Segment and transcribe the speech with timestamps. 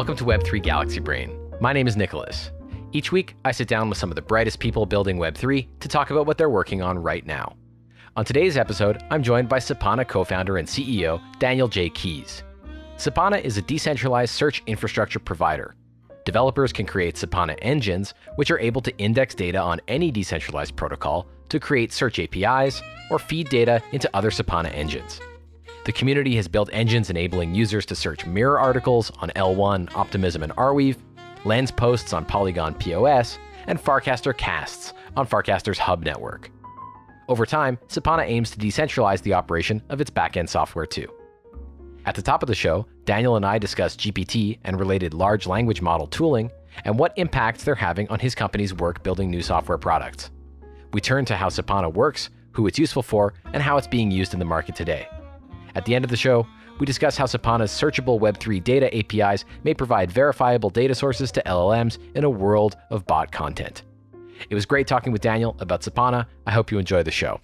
[0.00, 1.38] Welcome to Web3 Galaxy Brain.
[1.60, 2.52] My name is Nicholas.
[2.92, 6.10] Each week, I sit down with some of the brightest people building Web3 to talk
[6.10, 7.54] about what they're working on right now.
[8.16, 11.90] On today's episode, I'm joined by Sepana co founder and CEO Daniel J.
[11.90, 12.42] Keyes.
[12.96, 15.74] Sepana is a decentralized search infrastructure provider.
[16.24, 21.26] Developers can create Sepana engines, which are able to index data on any decentralized protocol
[21.50, 22.80] to create search APIs
[23.10, 25.20] or feed data into other Sepana engines.
[25.90, 30.52] The community has built engines enabling users to search mirror articles on L1, Optimism, and
[30.52, 30.98] Arweave,
[31.44, 36.48] lens posts on Polygon POS, and Farcaster casts on Farcaster's hub network.
[37.26, 41.08] Over time, Sepana aims to decentralize the operation of its backend software too.
[42.06, 45.82] At the top of the show, Daniel and I discuss GPT and related large language
[45.82, 46.52] model tooling
[46.84, 50.30] and what impacts they're having on his company's work building new software products.
[50.92, 54.34] We turn to how Sepana works, who it's useful for, and how it's being used
[54.34, 55.08] in the market today.
[55.74, 56.46] At the end of the show,
[56.78, 61.98] we discuss how Sepana's searchable Web3 data APIs may provide verifiable data sources to LLMs
[62.14, 63.82] in a world of bot content.
[64.48, 66.26] It was great talking with Daniel about Sepana.
[66.46, 67.40] I hope you enjoy the show.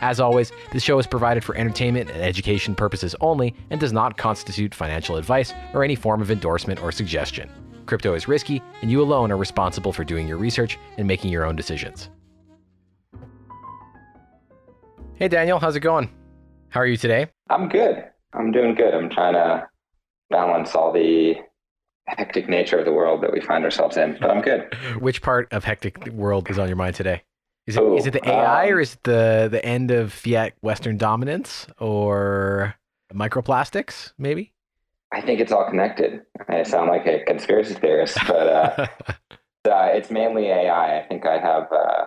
[0.00, 4.16] As always, this show is provided for entertainment and education purposes only and does not
[4.16, 7.50] constitute financial advice or any form of endorsement or suggestion.
[7.86, 11.44] Crypto is risky, and you alone are responsible for doing your research and making your
[11.44, 12.10] own decisions.
[15.14, 16.10] Hey, Daniel, how's it going?
[16.70, 17.28] How are you today?
[17.48, 18.04] I'm good.
[18.32, 18.92] I'm doing good.
[18.92, 19.66] I'm trying to
[20.30, 21.36] balance all the
[22.06, 24.74] hectic nature of the world that we find ourselves in, but I'm good.
[24.98, 27.22] Which part of hectic world is on your mind today?
[27.66, 30.12] Is it, Ooh, is it the AI um, or is it the, the end of
[30.12, 32.74] fiat Western dominance or
[33.12, 34.52] microplastics, maybe?
[35.12, 36.22] I think it's all connected.
[36.48, 38.86] I sound like a conspiracy theorist, but uh,
[39.68, 41.00] uh, it's mainly AI.
[41.00, 42.04] I think I have, uh,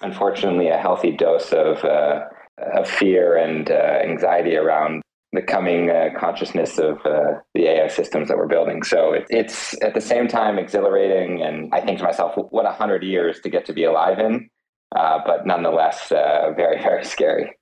[0.00, 2.24] unfortunately, a healthy dose of, uh,
[2.58, 8.28] of fear and uh, anxiety around the coming uh, consciousness of uh, the AI systems
[8.28, 8.82] that we're building.
[8.82, 12.72] So it, it's at the same time exhilarating, and I think to myself, what a
[12.72, 14.50] hundred years to get to be alive in,
[14.94, 17.56] uh, but nonetheless, uh, very very scary.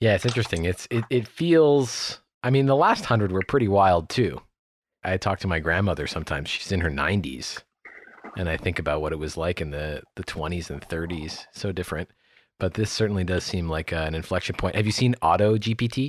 [0.00, 0.64] Yeah, it's interesting.
[0.64, 2.20] It's it it feels.
[2.42, 4.40] I mean, the last hundred were pretty wild too.
[5.04, 6.48] I talk to my grandmother sometimes.
[6.48, 7.60] She's in her nineties,
[8.38, 11.46] and I think about what it was like in the the twenties and thirties.
[11.52, 12.08] So different.
[12.58, 14.76] But this certainly does seem like an inflection point.
[14.76, 16.08] Have you seen Auto GPT?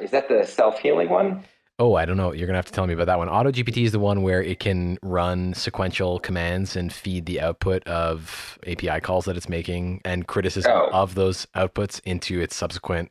[0.00, 1.44] Is that the self healing one?
[1.78, 2.32] Oh, I don't know.
[2.32, 3.28] You're gonna have to tell me about that one.
[3.28, 7.86] Auto GPT is the one where it can run sequential commands and feed the output
[7.86, 10.88] of API calls that it's making and criticism oh.
[10.92, 13.10] of those outputs into its subsequent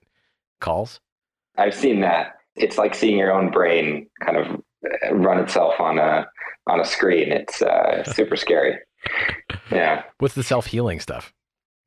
[0.62, 1.00] calls.
[1.58, 2.38] I've seen that.
[2.56, 4.48] It's like seeing your own brain kind of
[4.86, 6.28] uh, run itself on a
[6.68, 7.32] on a screen.
[7.32, 8.78] It's uh, super scary.
[9.72, 10.04] Yeah.
[10.20, 11.34] What's the self healing stuff?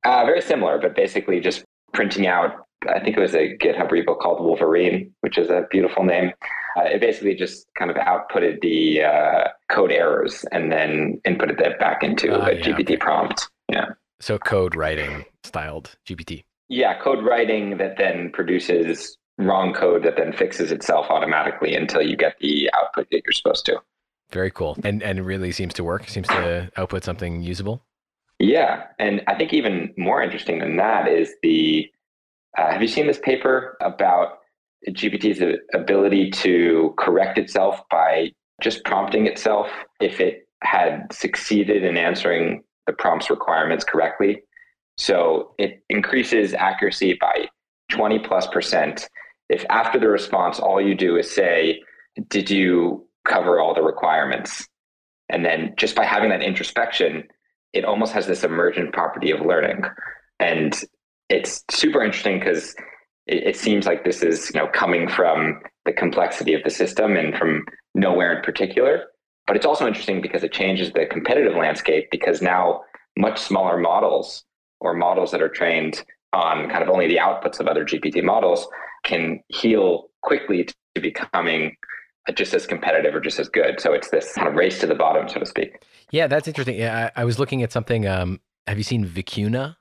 [0.05, 4.19] Uh, very similar, but basically just printing out I think it was a GitHub repo
[4.19, 6.33] called Wolverine, which is a beautiful name.
[6.77, 11.81] Uh, it basically just kind of outputted the uh, code errors and then inputted that
[11.81, 12.97] back into uh, a yeah, GPT okay.
[12.99, 13.49] prompt.
[13.69, 13.87] Yeah.
[14.21, 16.45] So code writing styled GPT.
[16.69, 22.17] Yeah, code writing that then produces wrong code that then fixes itself automatically until you
[22.17, 23.81] get the output that you're supposed to.
[24.31, 24.77] Very cool.
[24.85, 26.09] And and really seems to work.
[26.09, 27.83] Seems to output something usable.
[28.39, 31.91] Yeah, and I think even more interesting than that is the
[32.57, 34.39] uh, have you seen this paper about
[34.89, 38.33] GPT's ability to correct itself by
[38.63, 39.69] just prompting itself
[40.01, 44.43] if it had succeeded in answering the prompt's requirements correctly?
[44.97, 47.49] So it increases accuracy by
[47.91, 49.09] 20 plus percent
[49.49, 51.83] if after the response, all you do is say,
[52.29, 54.67] Did you cover all the requirements?
[55.29, 57.25] And then just by having that introspection,
[57.73, 59.83] it almost has this emergent property of learning.
[60.41, 60.79] And
[61.29, 62.75] it's super interesting because
[63.27, 67.17] it, it, seems like this is you know coming from the complexity of the system
[67.17, 67.65] and from
[67.95, 69.05] nowhere in particular.
[69.47, 72.83] But it's also interesting because it changes the competitive landscape because now
[73.17, 74.45] much smaller models
[74.81, 78.69] or models that are trained on kind of only the outputs of other GPT models
[79.05, 81.77] can heal quickly to becoming
[82.35, 83.81] just as competitive or just as good.
[83.81, 85.83] So it's this kind of race to the bottom, so to speak.
[86.11, 86.77] Yeah, that's interesting.
[86.77, 88.07] Yeah, I, I was looking at something.
[88.07, 89.77] Um, have you seen Vicuna?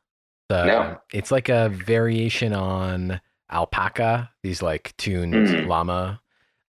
[0.49, 0.97] The, no.
[1.13, 3.19] It's like a variation on
[3.51, 5.67] alpaca, these like tuned mm.
[5.67, 6.21] llama.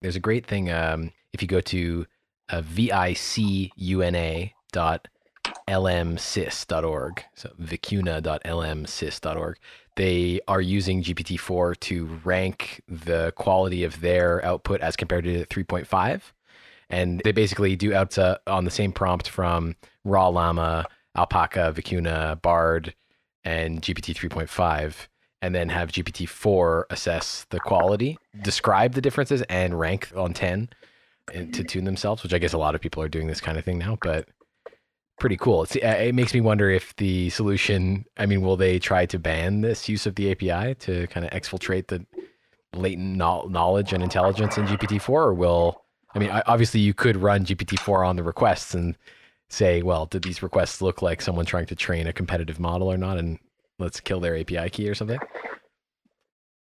[0.03, 2.07] There's a great thing um, if you go to
[2.51, 5.09] uh, vicuna dot
[5.69, 9.57] lmsys.org, so vicuna.lmsys.org.
[9.99, 16.23] They are using GPT-4 to rank the quality of their output as compared to 3.5.
[16.89, 19.75] And they basically do out uh, on the same prompt from
[20.05, 20.87] raw llama,
[21.17, 22.95] alpaca, vicuna, bard,
[23.43, 25.09] and GPT 3.5,
[25.43, 30.69] and then have GPT 4 assess the quality, describe the differences, and rank on 10.
[31.33, 33.65] to tune themselves, which I guess a lot of people are doing this kind of
[33.65, 34.29] thing now, but
[35.19, 35.63] pretty cool.
[35.63, 39.61] It's, it makes me wonder if the solution, I mean, will they try to ban
[39.61, 42.05] this use of the API to kind of exfiltrate the
[42.75, 45.83] latent knowledge and intelligence in GPT-4 or will,
[46.15, 48.97] I mean, obviously you could run GPT-4 on the requests and
[49.51, 52.97] say, well, did these requests look like someone trying to train a competitive model or
[52.97, 53.19] not?
[53.19, 53.39] And
[53.79, 55.19] let's kill their API key or something.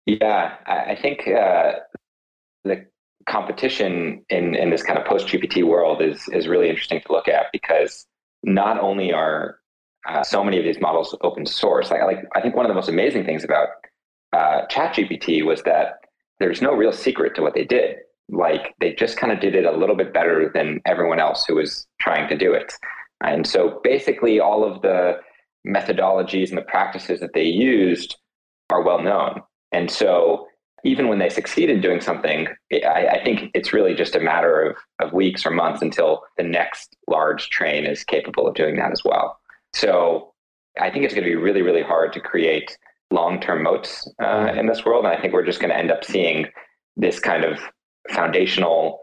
[0.06, 1.74] Yeah, I think uh,
[2.66, 2.86] the
[3.26, 7.28] competition in, in this kind of post GPT world is, is really interesting to look
[7.30, 8.06] at because
[8.44, 9.58] not only are
[10.08, 12.76] uh, so many of these models open source, like, like I think one of the
[12.76, 13.70] most amazing things about
[14.34, 16.00] uh, ChatGPT was that
[16.40, 17.98] there's no real secret to what they did.
[18.30, 21.56] Like they just kind of did it a little bit better than everyone else who
[21.56, 22.74] was trying to do it.
[23.24, 25.20] And so basically, all of the
[25.66, 28.18] methodologies and the practices that they used
[28.70, 29.42] are well known.
[29.72, 30.48] And so
[30.84, 34.62] even when they succeed in doing something, I, I, think it's really just a matter
[34.62, 38.92] of, of weeks or months until the next large train is capable of doing that
[38.92, 39.40] as well.
[39.74, 40.34] So
[40.80, 42.78] I think it's going to be really, really hard to create
[43.12, 45.06] long term moats uh, in this world.
[45.06, 46.48] And I think we're just going to end up seeing
[46.98, 47.60] this kind of
[48.10, 49.00] foundational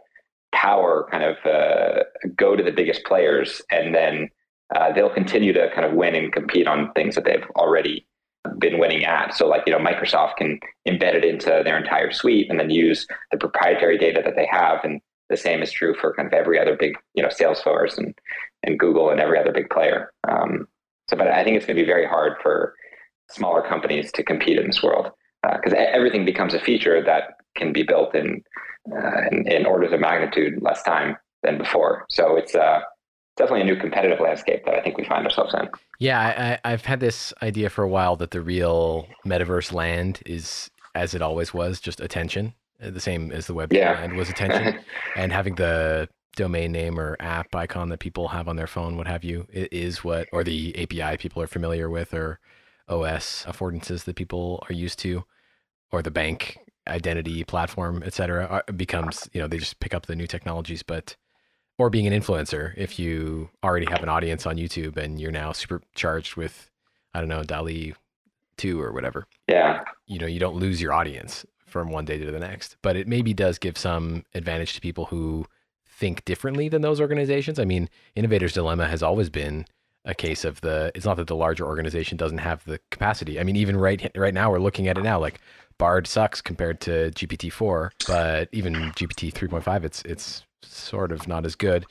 [0.52, 2.02] power kind of uh,
[2.36, 3.62] go to the biggest players.
[3.70, 4.28] And then
[4.74, 8.06] uh, they'll continue to kind of win and compete on things that they've already
[8.58, 9.34] been winning at.
[9.34, 10.58] So like, you know, Microsoft can
[10.88, 14.84] embed it into their entire suite and then use the proprietary data that they have.
[14.84, 18.14] And the same is true for kind of every other big, you know, Salesforce and,
[18.62, 20.12] and Google and every other big player.
[20.28, 20.68] Um,
[21.08, 22.74] so, but I think it's going to be very hard for
[23.28, 25.10] smaller companies to compete in this world
[25.42, 28.42] because uh, everything becomes a feature that can be built in,
[28.92, 32.06] uh, in, in orders of magnitude less time than before.
[32.10, 32.80] So it's uh,
[33.40, 35.68] definitely a new competitive landscape that I think we find ourselves in.
[35.98, 40.70] Yeah, I, have had this idea for a while that the real metaverse land is,
[40.94, 42.54] as it always was, just attention.
[42.82, 43.92] Uh, the same as the web yeah.
[43.92, 44.78] land was attention,
[45.16, 49.06] and having the domain name or app icon that people have on their phone, what
[49.06, 52.38] have you, is what, or the API people are familiar with, or
[52.88, 55.24] OS affordances that people are used to,
[55.90, 60.16] or the bank identity platform, et cetera, becomes, you know, they just pick up the
[60.16, 60.82] new technologies.
[60.82, 61.16] But
[61.80, 65.50] or being an influencer if you already have an audience on YouTube and you're now
[65.50, 66.70] supercharged with,
[67.14, 67.94] I don't know, DALL-E
[68.58, 69.26] 2 or whatever.
[69.48, 69.84] Yeah.
[70.06, 73.08] You know, you don't lose your audience from one day to the next, but it
[73.08, 75.46] maybe does give some advantage to people who
[75.88, 77.58] think differently than those organizations.
[77.58, 79.64] I mean, Innovator's Dilemma has always been
[80.04, 83.40] a case of the it's not that the larger organization doesn't have the capacity.
[83.40, 85.40] I mean, even right right now we're looking at it now like
[85.78, 91.54] Bard sucks compared to GPT-4, but even GPT 3.5 it's it's sort of not as
[91.54, 91.86] good.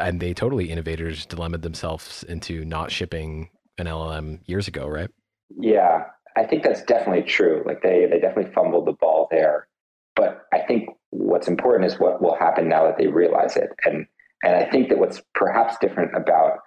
[0.00, 5.10] And they totally innovators dilemma themselves into not shipping an LLM years ago, right?
[5.58, 6.04] Yeah,
[6.36, 7.62] I think that's definitely true.
[7.64, 9.68] Like they they definitely fumbled the ball there.
[10.14, 13.70] But I think what's important is what will happen now that they realize it.
[13.84, 14.06] And
[14.42, 16.58] and I think that what's perhaps different about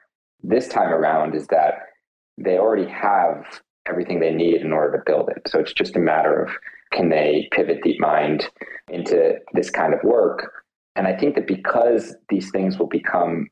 [0.42, 1.75] this time around is that
[2.38, 5.48] they already have everything they need in order to build it.
[5.48, 6.52] So it's just a matter of
[6.92, 8.45] can they pivot DeepMind
[8.90, 10.59] into this kind of work
[11.00, 13.48] and I think that because these things will become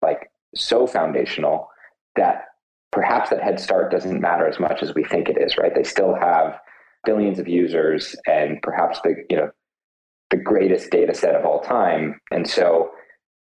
[0.00, 1.68] like so foundational
[2.16, 2.44] that
[2.90, 5.74] perhaps that head start doesn't matter as much as we think it is, right?
[5.74, 6.58] They still have
[7.04, 9.50] billions of users and perhaps the, you know,
[10.30, 12.18] the greatest data set of all time.
[12.30, 12.92] And so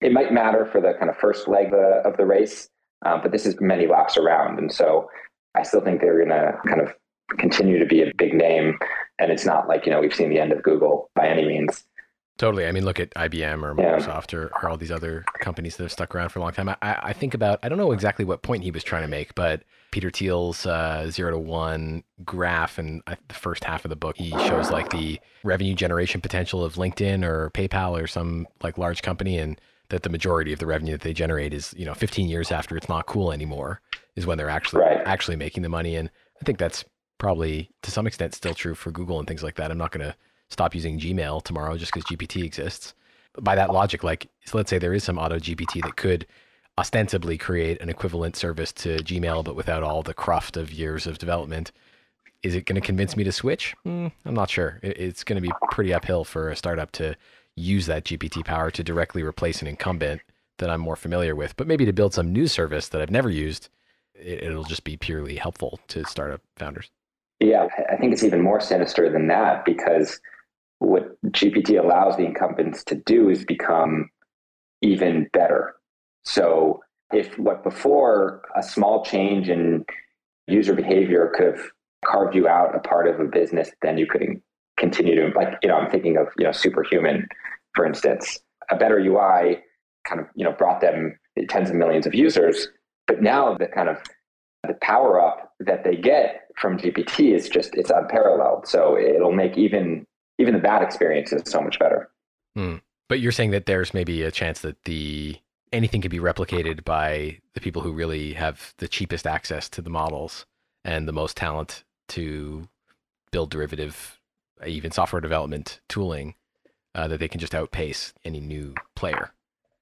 [0.01, 2.67] it might matter for the kind of first leg of the, of the race,
[3.05, 4.59] um, but this is many laps around.
[4.59, 5.07] And so
[5.55, 6.93] I still think they're going to kind of
[7.38, 8.77] continue to be a big name.
[9.17, 11.86] And it's not like, you know, we've seen the end of Google by any means.
[12.37, 12.65] Totally.
[12.65, 14.39] I mean, look at IBM or Microsoft yeah.
[14.39, 16.67] or, or, all these other companies that have stuck around for a long time.
[16.67, 19.35] I, I, think about, I don't know exactly what point he was trying to make,
[19.35, 24.17] but Peter Thiel's uh, zero to one graph and the first half of the book,
[24.17, 29.03] he shows like the revenue generation potential of LinkedIn or PayPal or some like large
[29.03, 29.37] company.
[29.37, 32.51] And that the majority of the revenue that they generate is, you know, 15 years
[32.51, 33.79] after it's not cool anymore
[34.15, 35.01] is when they're actually, right.
[35.05, 35.95] actually making the money.
[35.95, 36.09] And
[36.41, 36.83] I think that's
[37.19, 39.69] probably to some extent still true for Google and things like that.
[39.69, 40.15] I'm not going to
[40.53, 42.93] stop using Gmail tomorrow just because GPT exists.
[43.41, 46.25] By that logic, like so let's say there is some auto GPT that could
[46.77, 51.17] ostensibly create an equivalent service to Gmail, but without all the cruft of years of
[51.17, 51.72] development.
[52.41, 53.74] Is it going to convince me to switch?
[53.86, 54.79] Mm, I'm not sure.
[54.83, 57.15] It's going to be pretty uphill for a startup to
[57.55, 60.22] use that GPT power to directly replace an incumbent
[60.57, 61.55] that I'm more familiar with.
[61.55, 63.69] But maybe to build some new service that I've never used,
[64.15, 66.89] it'll just be purely helpful to startup founders.
[67.39, 70.19] Yeah, I think it's even more sinister than that because
[70.83, 74.09] what GPT allows the incumbents to do is become
[74.81, 75.75] even better.
[76.23, 79.85] So if what before a small change in
[80.47, 81.61] user behavior could have
[82.05, 84.41] carved you out a part of a business, then you could
[84.77, 87.27] continue to like, you know, I'm thinking of, you know, superhuman,
[87.75, 88.39] for instance.
[88.69, 89.61] a better UI
[90.05, 91.17] kind of you know brought them
[91.49, 92.67] tens of millions of users.
[93.07, 93.97] But now the kind of
[94.67, 98.67] the power up that they get from GPT is just it's unparalleled.
[98.67, 100.05] So it'll make even
[100.37, 102.09] even the bad experiences is so much better.
[102.55, 102.77] Hmm.
[103.09, 105.37] But you're saying that there's maybe a chance that the
[105.71, 109.89] anything can be replicated by the people who really have the cheapest access to the
[109.89, 110.45] models
[110.85, 112.67] and the most talent to
[113.31, 114.19] build derivative,
[114.65, 116.35] even software development tooling,
[116.95, 119.31] uh, that they can just outpace any new player.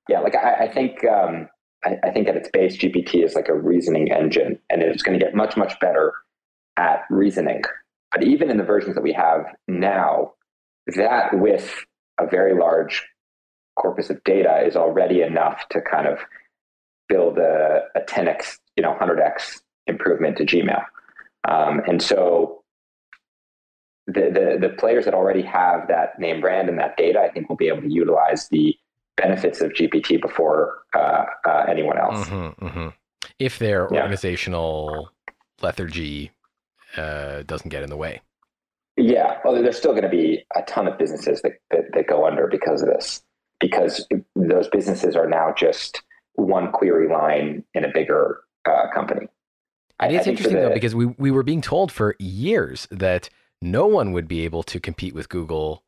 [0.10, 1.50] Yeah, like I, I think um,
[1.86, 5.17] I, I, think at its base, GPT is like a reasoning engine, and it's going
[5.20, 6.13] to get much much better
[6.77, 7.62] at reasoning.
[8.12, 10.34] But even in the versions that we have now,
[10.88, 11.86] that with
[12.20, 13.04] a very large
[13.76, 16.20] corpus of data is already enough to kind of
[17.08, 20.84] build a, a 10x, you know, 100x improvement to Gmail.
[21.48, 22.64] Um, and so
[24.08, 27.50] the, the, the players that already have that name brand and that data, I think
[27.50, 28.76] will be able to utilize the
[29.18, 32.28] benefits of GPT before uh, uh, anyone else.
[32.28, 32.88] Mm-hmm, mm-hmm.
[33.40, 35.10] If their organizational
[35.62, 36.32] lethargy
[36.98, 38.22] uh, doesn't get in the way.
[38.98, 42.28] Yeah, well, there's still going to be a ton of businesses that, that, that go
[42.28, 43.24] under because of this,
[43.60, 44.06] because
[44.36, 46.02] those businesses are now just
[46.34, 49.28] one query line in a bigger uh, company.
[50.00, 53.30] And it's interesting the, though because we we were being told for years that
[53.62, 55.84] no one would be able to compete with Google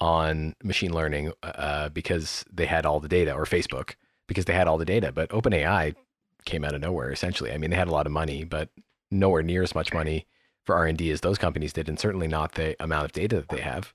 [0.00, 3.94] on machine learning uh, because they had all the data, or Facebook
[4.28, 5.10] because they had all the data.
[5.10, 5.96] But OpenAI
[6.44, 7.52] came out of nowhere essentially.
[7.52, 8.70] I mean, they had a lot of money, but
[9.10, 10.26] nowhere near as much money
[10.66, 13.36] for R and D as those companies did, and certainly not the amount of data
[13.36, 13.94] that they have.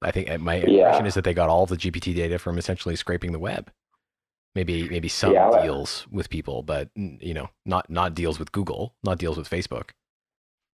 [0.00, 1.04] I think uh, my impression yeah.
[1.04, 3.70] is that they got all the GPT data from essentially scraping the web.
[4.54, 8.94] Maybe maybe some yeah, deals with people, but you know, not not deals with Google,
[9.02, 9.90] not deals with Facebook.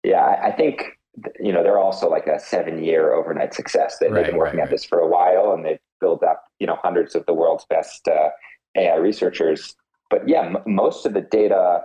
[0.03, 0.99] Yeah, I think
[1.39, 3.99] you know they're also like a seven-year overnight success.
[3.99, 6.67] They, have been working right, at this for a while, and they've built up you
[6.67, 8.31] know hundreds of the world's best uh,
[8.77, 9.77] AI researchers.
[10.11, 11.83] But yeah, m- most of the data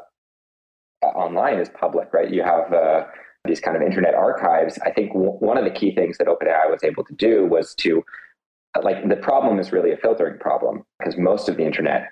[1.03, 2.29] uh, online is public, right?
[2.29, 3.05] You have uh,
[3.45, 6.69] these kind of internet archives, I think w- one of the key things that OpenAI
[6.69, 8.03] was able to do was to,
[8.81, 12.09] like, the problem is really a filtering problem because most of the internet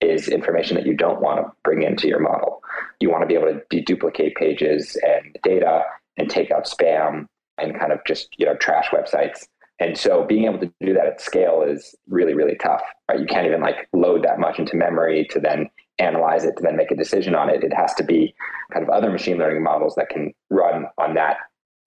[0.00, 2.62] is information that you don't want to bring into your model.
[3.00, 5.82] You want to be able to deduplicate pages and data
[6.16, 7.26] and take out spam
[7.58, 9.46] and kind of just, you know, trash websites.
[9.80, 13.20] And so being able to do that at scale is really, really tough, right?
[13.20, 16.76] You can't even like load that much into memory to then analyze it to then
[16.76, 17.64] make a decision on it.
[17.64, 18.34] It has to be
[18.72, 21.38] kind of other machine learning models that can run on that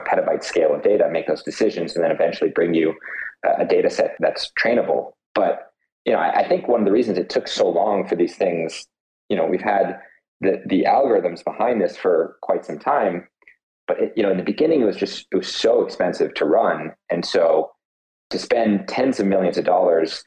[0.01, 2.94] petabyte scale of data, make those decisions, and then eventually bring you
[3.60, 5.12] a data set that's trainable.
[5.34, 5.72] But
[6.06, 8.36] you know, I, I think one of the reasons it took so long for these
[8.36, 8.88] things,
[9.30, 10.00] you know, we've had
[10.41, 13.27] the the algorithms behind this for quite some time,
[13.88, 16.46] but it, you know, in the beginning, it was just it was so expensive to
[16.46, 17.72] run, and so
[18.32, 20.24] to spend tens of millions of dollars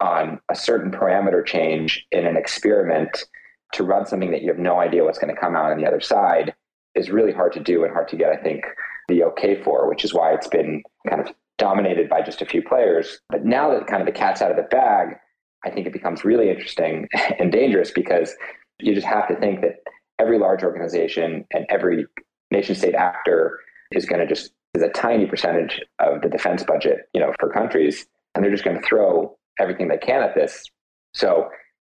[0.00, 3.24] on a certain parameter change in an experiment
[3.72, 5.86] to run something that you have no idea what's going to come out on the
[5.86, 6.54] other side
[6.94, 8.64] is really hard to do and hard to get, I think,
[9.08, 12.62] the okay for, which is why it's been kind of dominated by just a few
[12.62, 13.20] players.
[13.28, 15.16] But now that kind of the cat's out of the bag,
[15.64, 18.34] I think it becomes really interesting and dangerous because
[18.80, 19.80] you just have to think that
[20.18, 22.06] every large organization and every
[22.50, 23.60] nation state actor
[23.92, 27.50] is going to just is a tiny percentage of the defense budget, you know, for
[27.50, 30.64] countries, and they're just going to throw everything they can at this.
[31.12, 31.48] So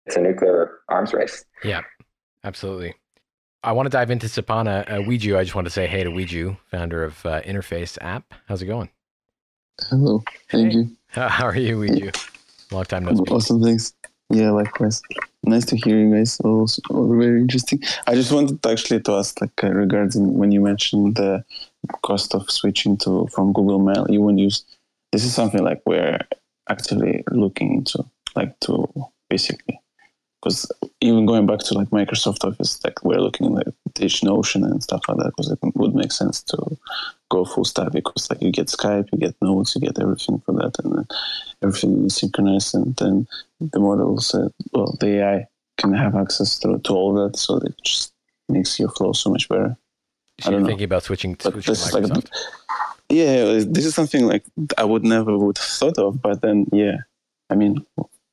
[0.06, 1.46] it's a nuclear arms race.
[1.64, 1.82] Yeah,
[2.44, 2.96] absolutely.
[3.64, 5.38] I want to dive into Sepana uh, Weiju.
[5.38, 8.34] I just want to say hey to Weiju, founder of uh, Interface app.
[8.48, 8.90] How's it going?
[9.90, 10.78] Hello, thank hey.
[10.78, 10.98] you.
[11.10, 12.16] How are you, Weiju?
[12.72, 13.32] Long time no speak.
[13.32, 13.94] Awesome, thanks.
[14.30, 15.02] Yeah, likewise.
[15.44, 16.40] Nice to hear you guys.
[16.42, 17.82] Also, very interesting.
[18.08, 21.46] I just wanted to actually to ask, like, uh, regarding when you mentioned the
[22.04, 24.66] cost of switching to from Google Mail, you won't use.
[25.14, 26.20] This is something like we're
[26.70, 28.06] actually looking into,
[28.36, 28.88] like, to
[29.30, 29.80] basically
[30.48, 30.72] because
[31.02, 35.02] even going back to like Microsoft Office, like we're looking at like Notion and stuff
[35.08, 36.78] like that, because it would make sense to
[37.30, 40.54] go full stack because like you get Skype, you get Notes, you get everything for
[40.54, 41.08] that, and then
[41.64, 43.28] everything is synchronized, and then
[43.60, 45.48] the models, uh, well, the AI
[45.78, 48.14] can have access to, to all that, so it just
[48.48, 49.76] makes your flow so much better.
[50.40, 50.68] So I don't you're know.
[50.68, 51.94] thinking about switching, to Microsoft?
[51.94, 52.30] Like,
[53.10, 54.44] yeah, this is something like
[54.78, 56.98] I would never would have thought of, but then yeah,
[57.50, 57.86] I mean,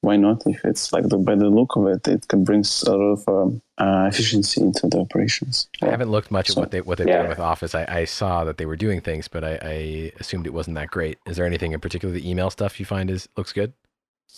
[0.04, 0.42] why not?
[0.46, 3.28] If it's like the, by the look of it, it can bring a lot of
[3.28, 5.68] um, uh, efficiency into the operations.
[5.82, 7.18] I haven't looked much so, at what they what they're yeah.
[7.18, 7.74] doing with Office.
[7.74, 10.88] I, I, saw that they were doing things, but I, I, assumed it wasn't that
[10.88, 11.18] great.
[11.26, 13.72] Is there anything in particular the email stuff you find is looks good?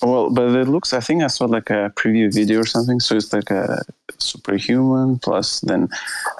[0.02, 0.92] Well, but it looks.
[0.92, 3.00] I think I saw like a preview video or something.
[3.00, 3.82] So it's like a
[4.18, 5.88] superhuman plus then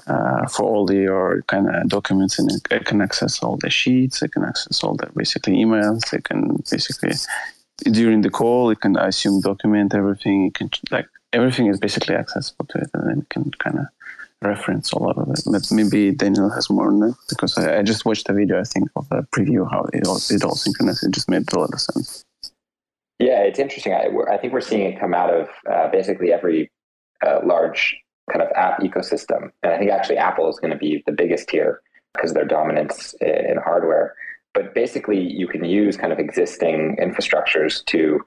[0.06, 4.22] uh, for all the, your kind of documents, and it can access all the sheets.
[4.22, 6.12] It can access all the basically emails.
[6.12, 7.12] It can basically
[7.84, 10.44] during the call, it can, I assume, document everything.
[10.44, 13.86] You can like everything is basically accessible to it, and then you can kind of
[14.42, 15.40] reference a lot of it.
[15.50, 18.64] But maybe Daniel has more on that because I, I just watched a video, I
[18.64, 21.04] think, of the preview how it all, it all synchronized.
[21.04, 22.25] It just made a lot of sense.
[23.36, 23.92] Yeah, it's interesting.
[23.92, 26.70] I, I think we're seeing it come out of uh, basically every
[27.24, 27.94] uh, large
[28.32, 29.50] kind of app ecosystem.
[29.62, 31.82] And I think actually Apple is going to be the biggest here
[32.14, 34.14] because of their dominance in hardware.
[34.54, 38.20] But basically, you can use kind of existing infrastructures to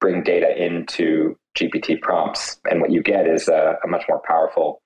[0.00, 2.60] bring data into GPT prompts.
[2.70, 4.80] And what you get is a, a much more powerful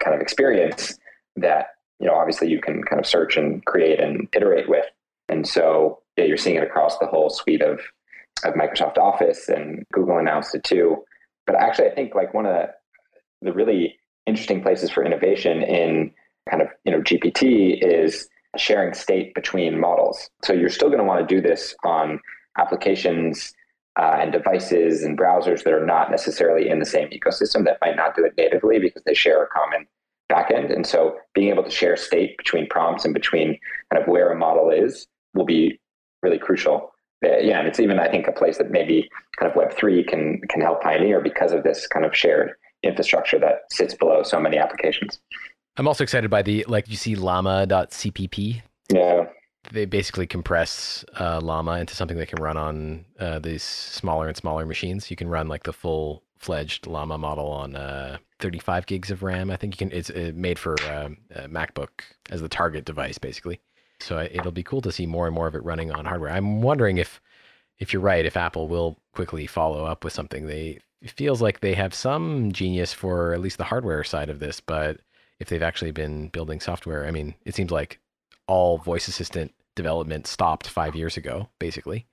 [0.00, 0.98] kind of experience
[1.36, 1.68] that,
[2.00, 4.86] you know, obviously you can kind of search and create and iterate with.
[5.28, 7.78] And so yeah, you're seeing it across the whole suite of,
[8.44, 11.04] of Microsoft Office and Google announced it too.
[11.46, 12.68] But actually, I think like one of
[13.42, 13.96] the, really
[14.26, 16.12] interesting places for innovation in
[16.48, 20.28] kind of you know GPT is sharing state between models.
[20.44, 22.20] So you're still going to want to do this on
[22.58, 23.52] applications
[23.98, 27.96] uh, and devices and browsers that are not necessarily in the same ecosystem that might
[27.96, 29.86] not do it natively because they share a common
[30.30, 30.72] backend.
[30.74, 33.58] And so being able to share state between prompts and between
[33.92, 35.80] kind of where a model is will be
[36.22, 36.92] really crucial.
[37.24, 39.08] Uh, yeah, and it's even I think a place that maybe
[39.38, 43.38] kind of Web three can can help pioneer because of this kind of shared infrastructure
[43.38, 45.20] that sits below so many applications.
[45.76, 48.62] I'm also excited by the like you see llama.cpp.
[48.92, 49.26] Yeah.
[49.72, 54.36] They basically compress uh, llama into something that can run on uh, these smaller and
[54.36, 55.10] smaller machines.
[55.10, 59.50] You can run like the full fledged llama model on uh, 35 gigs of RAM.
[59.50, 59.96] I think you can.
[59.96, 61.90] It's uh, made for um, MacBook
[62.30, 63.60] as the target device, basically.
[64.02, 66.32] So it'll be cool to see more and more of it running on hardware.
[66.32, 67.20] I'm wondering if,
[67.78, 70.46] if you're right, if Apple will quickly follow up with something.
[70.46, 74.38] They it feels like they have some genius for at least the hardware side of
[74.38, 75.00] this, but
[75.38, 77.98] if they've actually been building software, I mean, it seems like
[78.46, 82.06] all voice assistant development stopped five years ago, basically.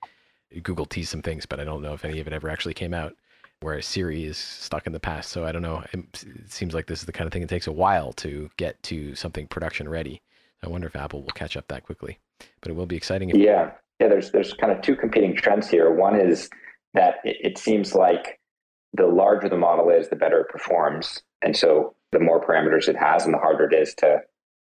[0.62, 2.94] Google teased some things, but I don't know if any of it ever actually came
[2.94, 3.14] out.
[3.60, 5.84] Whereas Siri is stuck in the past, so I don't know.
[5.92, 8.80] It, seems like this is the kind of thing that takes a while to get
[8.84, 10.22] to something production ready.
[10.62, 12.18] I wonder if Apple will catch up that quickly,
[12.60, 13.30] but it will be exciting.
[13.30, 14.08] yeah, yeah.
[14.08, 15.92] There's there's kind of two competing trends here.
[15.92, 16.50] One is
[16.94, 18.38] that it, it seems like
[18.92, 21.22] the larger the model is, the better it performs.
[21.42, 24.20] And so the more parameters it has and the harder it is to,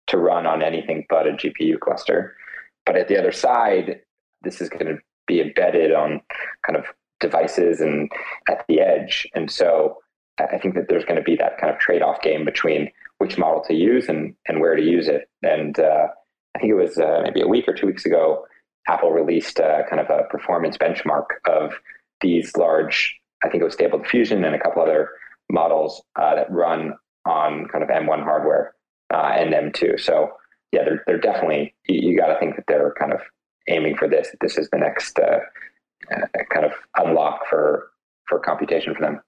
[0.09, 2.37] to run on anything but a GPU cluster.
[2.85, 4.01] But at the other side,
[4.43, 6.21] this is going to be embedded on
[6.67, 6.87] kind of
[7.21, 8.11] devices and
[8.49, 9.27] at the edge.
[9.35, 9.99] And so
[10.39, 13.39] I think that there's going to be that kind of trade off game between which
[13.39, 15.29] model to use and, and where to use it.
[15.43, 16.09] And uh,
[16.55, 18.45] I think it was uh, maybe a week or two weeks ago,
[18.89, 21.75] Apple released uh, kind of a performance benchmark of
[22.21, 25.11] these large I think it was Stable Diffusion and a couple other
[25.51, 28.75] models uh, that run on kind of M1 hardware
[29.13, 30.01] uh, and M2.
[30.01, 30.31] So
[30.73, 33.21] yeah, they're, they're definitely, you, you got to think that they're kind of
[33.69, 34.35] aiming for this.
[34.41, 35.41] This is the next uh,
[36.53, 37.91] kind of unlock for,
[38.27, 39.21] for computation for them.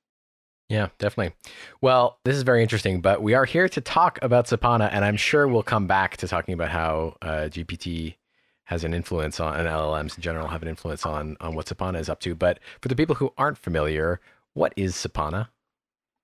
[0.68, 1.34] Yeah, definitely.
[1.80, 5.16] Well, this is very interesting, but we are here to talk about Sepana, and I'm
[5.16, 8.16] sure we'll come back to talking about how uh, GPT
[8.64, 11.98] has an influence on, and LLMs in general have an influence on on what Sepana
[11.98, 12.34] is up to.
[12.34, 14.20] But for the people who aren't familiar,
[14.52, 15.48] what is Sepana?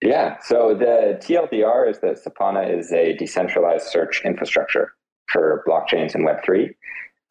[0.03, 4.93] Yeah, so the TLDR is that Sepana is a decentralized search infrastructure
[5.29, 6.75] for blockchains and Web3.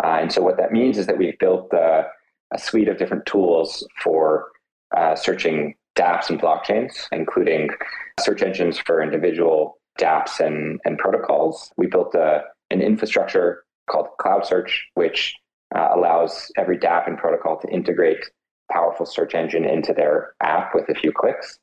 [0.04, 2.06] Uh, and so what that means is that we've built uh,
[2.52, 4.48] a suite of different tools for
[4.98, 7.70] uh, searching dApps and blockchains, including
[8.20, 11.72] search engines for individual dApps and, and protocols.
[11.78, 15.36] We built a, an infrastructure called Cloud Search, which
[15.76, 18.24] uh, allows every dApp and protocol to integrate
[18.72, 21.60] powerful search engine into their app with a few clicks.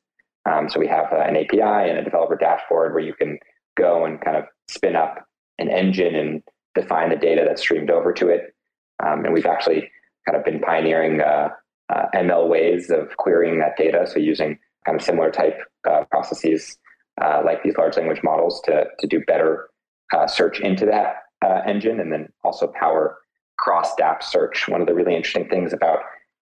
[0.49, 3.37] Um, so we have uh, an API and a developer dashboard where you can
[3.77, 5.25] go and kind of spin up
[5.59, 8.55] an engine and define the data that's streamed over to it.
[9.03, 9.91] Um, and we've actually
[10.25, 11.49] kind of been pioneering uh,
[11.91, 14.07] uh, ML ways of querying that data.
[14.07, 16.77] So using kind of similar type uh, processes
[17.21, 19.69] uh, like these large language models to, to do better
[20.13, 23.17] uh, search into that uh, engine and then also power
[23.57, 24.67] cross DApp search.
[24.67, 25.99] One of the really interesting things about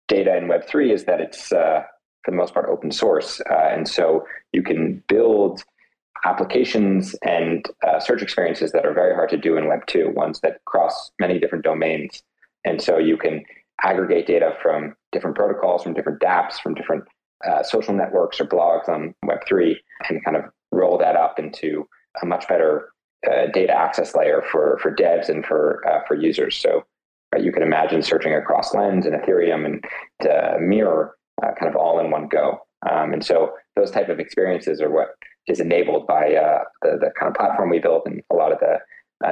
[0.09, 1.83] data in Web3 is that it's, uh,
[2.24, 3.40] for the most part, open source.
[3.50, 5.62] And so you can build
[6.24, 7.66] applications and
[8.00, 11.64] search experiences that are very hard to do in Web2, ones that cross many different
[11.64, 12.22] domains.
[12.64, 13.44] And so you can
[13.82, 17.04] aggregate data from different protocols, from different dApps, from different
[17.48, 19.76] uh, social networks or blogs on Web3,
[20.08, 21.87] and kind of roll that up into
[22.22, 22.88] a much better
[23.30, 26.56] uh, data access layer for for devs and for uh, for users.
[26.56, 26.84] So
[27.32, 29.84] right, you can imagine searching across Lens and Ethereum and
[30.28, 32.60] uh, Mirror uh, kind of all in one go.
[32.90, 35.08] Um, and so those type of experiences are what
[35.46, 38.58] is enabled by uh, the, the kind of platform we built and a lot of
[38.60, 38.78] the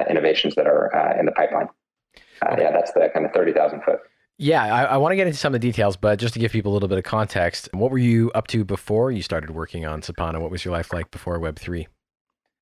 [0.09, 1.69] innovations that are in the pipeline.
[2.43, 4.01] yeah, that's the kind of thirty thousand foot
[4.39, 6.53] Yeah, I, I want to get into some of the details, but just to give
[6.53, 9.87] people a little bit of context, what were you up to before you started working
[9.87, 10.41] on Sepana?
[10.41, 11.87] What was your life like before Web3?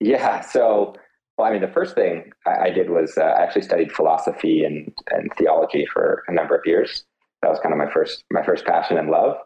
[0.00, 0.94] Yeah, so,
[1.38, 4.64] well, I mean, the first thing I, I did was uh, I actually studied philosophy
[4.64, 7.04] and, and theology for a number of years.
[7.42, 9.36] That was kind of my first my first passion and love.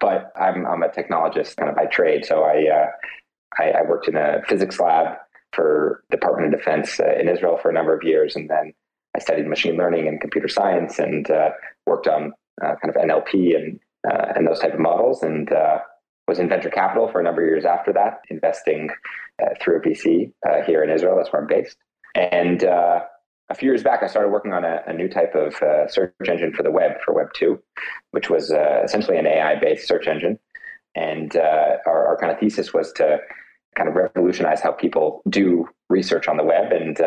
[0.00, 2.86] But I'm I'm a technologist kind of by trade, so I uh,
[3.58, 5.16] I, I, worked in a physics lab
[5.52, 8.72] for Department of Defense uh, in Israel for a number of years, and then
[9.14, 11.50] I studied machine learning and computer science and uh,
[11.86, 15.78] worked on uh, kind of NLP and uh, and those type of models, and uh,
[16.26, 18.88] was in venture capital for a number of years after that, investing
[19.42, 21.16] uh, through a VC uh, here in Israel.
[21.16, 21.76] That's where I'm based.
[22.14, 25.54] And a few years back, I started working on a, a new type of
[25.90, 27.60] search engine for the web, for Web two,
[28.12, 30.38] which was essentially an AI-based search engine.
[30.94, 33.18] And our, our kind of thesis was to
[33.76, 36.98] kind of revolutionize how people do research on the web and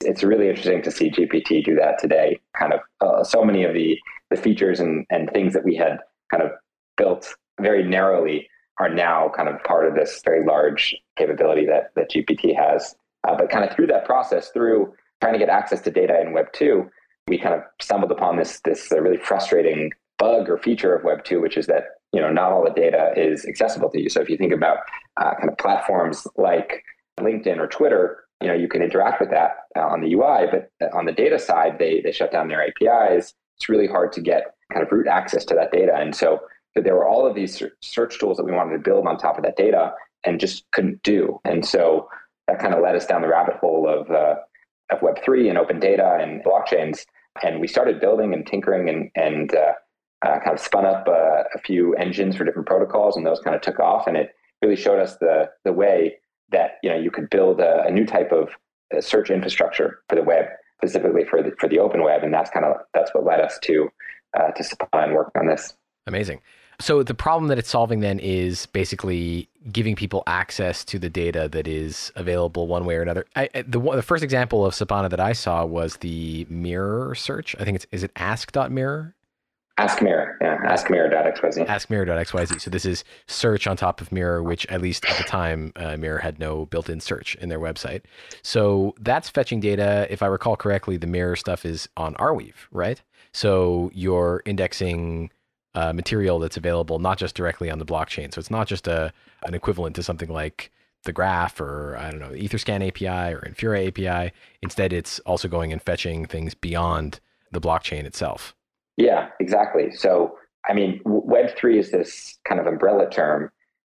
[0.00, 2.40] it's really interesting to see GPT do that today.
[2.58, 3.98] Kind of uh, so many of the
[4.30, 5.98] the features and, and things that we had
[6.30, 6.50] kind of
[6.96, 12.10] built very narrowly are now kind of part of this very large capability that, that
[12.10, 12.94] GPT has.
[13.26, 16.32] Uh, but kind of through that process, through trying to get access to data in
[16.32, 16.88] Web 2,
[17.26, 21.24] we kind of stumbled upon this, this uh, really frustrating bug or feature of Web
[21.24, 24.08] 2, which is that you know not all the data is accessible to you.
[24.08, 24.78] So if you think about
[25.16, 26.84] uh, kind of platforms like
[27.18, 30.70] LinkedIn or Twitter, you know you can interact with that uh, on the UI, but
[30.80, 33.34] uh, on the data side, they they shut down their APIs.
[33.56, 36.40] It's really hard to get kind of root access to that data, and so
[36.74, 39.44] there were all of these search tools that we wanted to build on top of
[39.44, 39.92] that data,
[40.24, 41.40] and just couldn't do.
[41.44, 42.08] And so
[42.46, 44.36] that kind of led us down the rabbit hole of uh,
[44.90, 47.04] of Web three and open data and blockchains,
[47.42, 49.72] and we started building and tinkering and and uh,
[50.22, 53.54] uh, kind of spun up uh, a few engines for different protocols, and those kind
[53.54, 54.30] of took off, and it
[54.62, 56.16] really showed us the the way
[56.50, 58.50] that you know you could build a, a new type of
[58.96, 60.46] uh, search infrastructure for the web,
[60.78, 63.58] specifically for the for the open web, and that's kind of that's what led us
[63.62, 63.88] to
[64.38, 65.74] uh, to supply and work on this.
[66.06, 66.40] Amazing.
[66.80, 71.48] So the problem that it's solving then is basically giving people access to the data
[71.50, 73.26] that is available one way or another.
[73.34, 77.56] I, the the first example of Sepana that I saw was the mirror search.
[77.58, 79.14] I think it's is it ask.mirror
[79.78, 81.66] Ask Mirror, yeah, Ask Mirror.xyz.
[81.68, 82.60] Ask Mirror.xyz.
[82.60, 85.96] So this is search on top of Mirror, which at least at the time, uh,
[85.96, 88.02] Mirror had no built-in search in their website.
[88.42, 90.08] So that's fetching data.
[90.10, 93.00] If I recall correctly, the Mirror stuff is on Arweave, right?
[93.32, 95.30] So you're indexing
[95.76, 98.34] uh, material that's available not just directly on the blockchain.
[98.34, 99.12] So it's not just a
[99.44, 100.72] an equivalent to something like
[101.04, 104.32] the Graph or I don't know EtherScan API or Infura API.
[104.60, 107.20] Instead, it's also going and fetching things beyond
[107.52, 108.56] the blockchain itself.
[108.98, 109.92] Yeah, exactly.
[109.92, 110.36] So,
[110.68, 113.50] I mean, Web3 is this kind of umbrella term,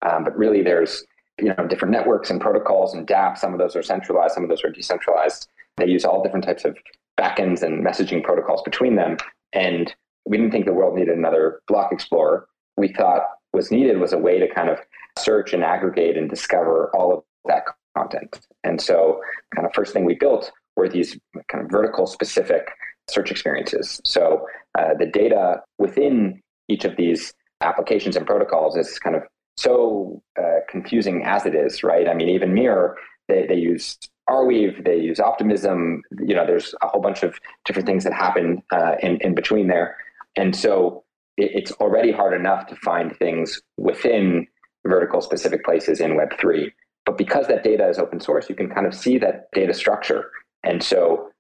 [0.08, 1.04] um, but really there's
[1.40, 3.38] you know different networks and protocols and dApps.
[3.38, 5.48] Some of those are centralized, some of those are decentralized.
[5.76, 6.78] They use all different types of
[7.18, 9.16] backends and messaging protocols between them.
[9.52, 9.92] And
[10.24, 12.46] we didn't think the world needed another block explorer.
[12.76, 14.78] We thought was needed was a way to kind of
[15.18, 17.64] search and aggregate and discover all of that
[17.96, 18.40] content.
[18.62, 19.20] And so,
[19.54, 22.68] kind of first thing we built were these kind of vertical specific
[23.08, 24.00] search experiences.
[24.04, 24.46] So
[24.78, 29.22] uh, the data within each of these applications and protocols is kind of
[29.56, 32.08] so uh, confusing as it is, right?
[32.08, 32.96] I mean, even Mirror,
[33.28, 36.02] they, they use Arweave, they use Optimism.
[36.18, 39.68] You know, there's a whole bunch of different things that happen uh, in, in between
[39.68, 39.96] there.
[40.36, 41.04] And so
[41.36, 44.46] it, it's already hard enough to find things within
[44.86, 46.72] vertical specific places in Web3.
[47.04, 50.30] But because that data is open source, you can kind of see that data structure.
[50.62, 51.31] And so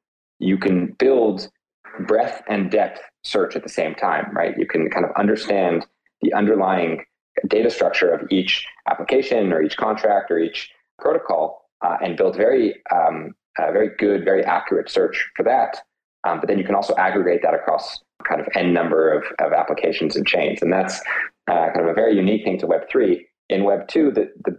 [0.42, 1.48] you can build
[2.06, 4.58] breadth and depth search at the same time, right?
[4.58, 5.86] You can kind of understand
[6.20, 7.04] the underlying
[7.48, 12.74] data structure of each application or each contract or each protocol uh, and build very,
[12.92, 15.78] um, very good, very accurate search for that.
[16.24, 19.52] Um, but then you can also aggregate that across kind of n number of, of
[19.52, 20.62] applications and chains.
[20.62, 21.00] And that's
[21.48, 23.20] uh, kind of a very unique thing to Web3.
[23.48, 24.58] In Web2, the, the,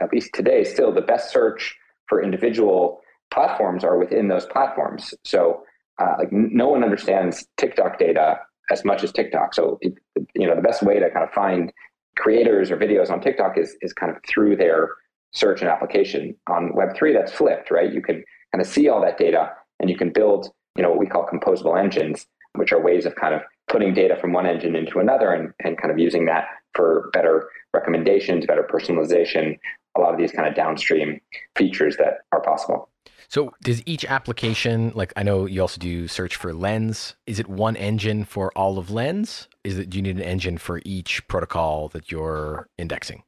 [0.00, 1.74] at least today, still the best search
[2.08, 3.00] for individual
[3.32, 5.14] platforms are within those platforms.
[5.24, 5.62] So
[5.98, 9.54] uh, like no one understands TikTok data as much as TikTok.
[9.54, 9.94] So it,
[10.34, 11.72] you know the best way to kind of find
[12.16, 14.90] creators or videos on TikTok is is kind of through their
[15.32, 16.34] search and application.
[16.48, 17.92] On Web three, that's flipped, right?
[17.92, 20.98] You can kind of see all that data and you can build you know what
[20.98, 24.76] we call composable engines, which are ways of kind of putting data from one engine
[24.76, 29.58] into another and, and kind of using that for better recommendations, better personalization,
[29.96, 31.20] a lot of these kind of downstream
[31.56, 32.88] features that are possible.
[33.28, 37.48] So does each application, like I know you also do search for Lens, is it
[37.48, 39.48] one engine for all of Lens?
[39.64, 43.22] Is it do you need an engine for each protocol that you're indexing?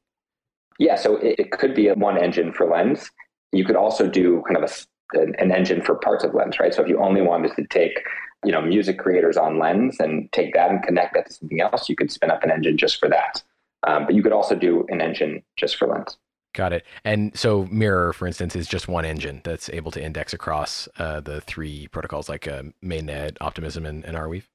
[0.77, 3.11] Yeah, so it, it could be a one engine for Lens.
[3.51, 6.73] You could also do kind of a, an, an engine for parts of Lens, right?
[6.73, 7.99] So if you only wanted to take
[8.45, 11.89] you know, music creators on Lens and take that and connect that to something else,
[11.89, 13.43] you could spin up an engine just for that.
[13.87, 16.17] Um, but you could also do an engine just for Lens.
[16.53, 16.85] Got it.
[17.03, 21.19] And so Mirror, for instance, is just one engine that's able to index across uh,
[21.19, 24.45] the three protocols like uh, Mainnet, Optimism, and, and Arweave?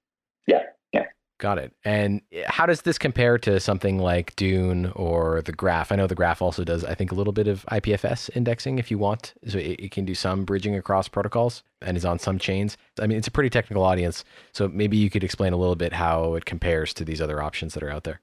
[0.49, 1.05] Yeah, yeah.
[1.39, 1.73] Got it.
[1.85, 5.93] And how does this compare to something like Dune or the Graph?
[5.93, 8.91] I know the Graph also does, I think, a little bit of IPFS indexing if
[8.91, 9.33] you want.
[9.47, 12.77] So it, it can do some bridging across protocols and is on some chains.
[13.01, 14.25] I mean, it's a pretty technical audience.
[14.53, 17.75] So maybe you could explain a little bit how it compares to these other options
[17.75, 18.21] that are out there.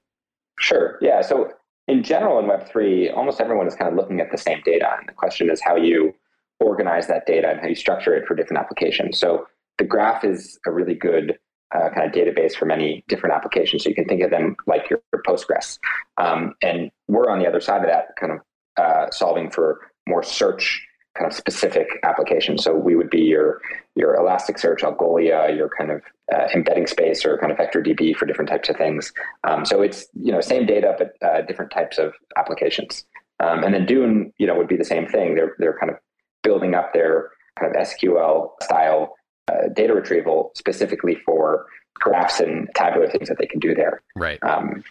[0.59, 0.97] Sure.
[1.01, 1.21] Yeah.
[1.21, 1.53] So
[1.87, 4.89] in general, in Web3, almost everyone is kind of looking at the same data.
[4.97, 6.13] And the question is how you
[6.59, 9.17] organize that data and how you structure it for different applications.
[9.17, 11.37] So the graph is a really good
[11.73, 13.83] uh, kind of database for many different applications.
[13.83, 15.79] So you can think of them like your, your Postgres.
[16.17, 18.39] Um, and we're on the other side of that, kind of
[18.77, 20.85] uh, solving for more search
[21.17, 22.63] kind of specific applications.
[22.63, 23.61] So we would be your
[23.95, 26.01] your Elasticsearch, Algolia, your kind of
[26.33, 29.11] uh, embedding space, or kind of vector DB for different types of things.
[29.43, 33.05] Um, so it's you know same data but uh, different types of applications.
[33.39, 35.35] Um, and then Dune, you know, would be the same thing.
[35.35, 35.97] They're they're kind of
[36.43, 39.15] building up their kind of SQL style
[39.47, 44.01] uh, data retrieval specifically for graphs and tabular things that they can do there.
[44.15, 44.41] Right.
[44.43, 44.83] Um,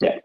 [0.00, 0.18] yeah.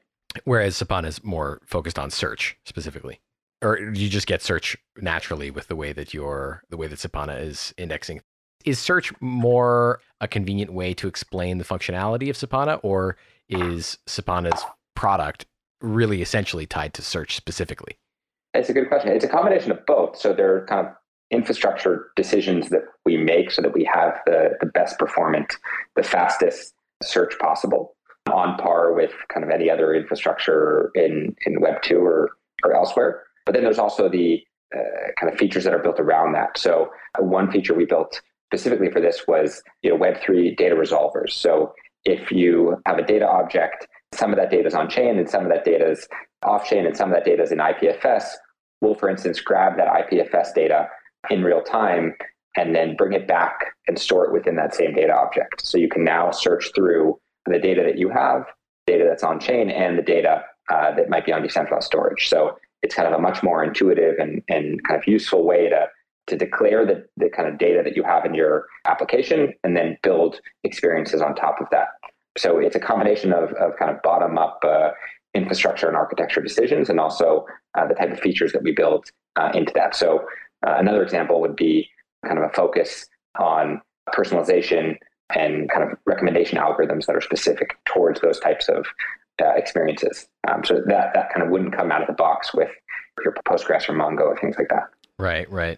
[0.43, 3.19] Whereas Sepana is more focused on search specifically
[3.61, 7.41] or you just get search naturally with the way that your the way that Sepana
[7.41, 8.21] is indexing.
[8.65, 13.15] Is search more a convenient way to explain the functionality of Sepana, or
[13.47, 14.61] is Sepana's
[14.95, 15.45] product
[15.81, 17.97] really essentially tied to search specifically?
[18.53, 19.11] It's a good question.
[19.11, 20.17] It's a combination of both.
[20.17, 20.93] So there are kind of
[21.31, 25.55] infrastructure decisions that we make so that we have the, the best performant,
[25.95, 27.95] the fastest search possible
[28.31, 32.31] on par with kind of any other infrastructure in, in Web 2 or,
[32.63, 33.23] or elsewhere.
[33.45, 34.43] But then there's also the
[34.75, 36.57] uh, kind of features that are built around that.
[36.57, 38.21] So uh, one feature we built
[38.51, 41.31] specifically for this was you know Web3 data resolvers.
[41.31, 41.73] So
[42.05, 45.43] if you have a data object, some of that data is on chain and some
[45.43, 46.07] of that data is
[46.43, 48.23] off chain and some of that data is in IPFS.
[48.81, 50.87] We'll, for instance, grab that IPFS data
[51.29, 52.15] in real time
[52.55, 55.65] and then bring it back and store it within that same data object.
[55.65, 58.45] So you can now search through the data that you have,
[58.87, 62.27] data that's on chain, and the data uh, that might be on decentralized storage.
[62.27, 65.87] So it's kind of a much more intuitive and, and kind of useful way to
[66.27, 69.97] to declare the, the kind of data that you have in your application and then
[70.03, 71.87] build experiences on top of that.
[72.37, 74.91] So it's a combination of, of kind of bottom up uh,
[75.33, 79.51] infrastructure and architecture decisions and also uh, the type of features that we build uh,
[79.53, 79.95] into that.
[79.95, 80.19] So
[80.65, 81.89] uh, another example would be
[82.25, 83.07] kind of a focus
[83.39, 84.97] on personalization
[85.35, 88.85] and kind of recommendation algorithms that are specific towards those types of
[89.41, 90.27] uh, experiences.
[90.47, 92.69] Um, so that that kind of wouldn't come out of the box with
[93.23, 94.89] your Postgres or Mongo or things like that.
[95.17, 95.77] Right, right.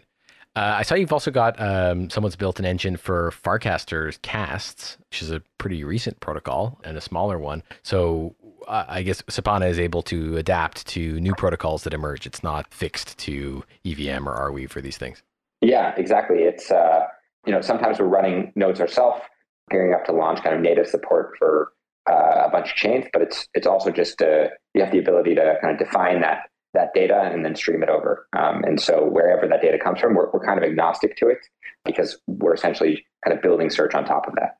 [0.56, 5.22] Uh, I saw you've also got um, someone's built an engine for Farcaster's casts, which
[5.22, 7.64] is a pretty recent protocol and a smaller one.
[7.84, 8.36] So
[8.68, 12.26] uh, I guess Sepana is able to adapt to new protocols that emerge.
[12.26, 15.24] It's not fixed to EVM or Arweave for these things.
[15.62, 16.40] Yeah, exactly.
[16.40, 17.08] It's uh,
[17.46, 19.22] you know sometimes we're running nodes ourselves,
[19.70, 21.72] gearing up to launch kind of native support for
[22.10, 25.36] uh, a bunch of chains, but it's it's also just uh, you have the ability
[25.36, 28.28] to kind of define that that data and then stream it over.
[28.34, 31.40] Um, and so wherever that data comes from, we're, we're kind of agnostic to it
[31.84, 34.58] because we're essentially kind of building search on top of that.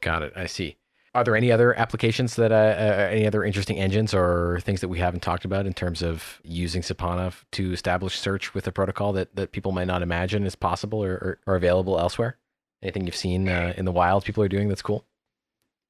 [0.00, 0.32] Got it.
[0.36, 0.76] I see.
[1.14, 4.88] Are there any other applications that, uh, uh, any other interesting engines or things that
[4.88, 9.12] we haven't talked about in terms of using Sepana to establish search with a protocol
[9.12, 12.38] that, that people might not imagine is possible or, or, or available elsewhere?
[12.82, 15.04] Anything you've seen uh, in the wild people are doing that's cool?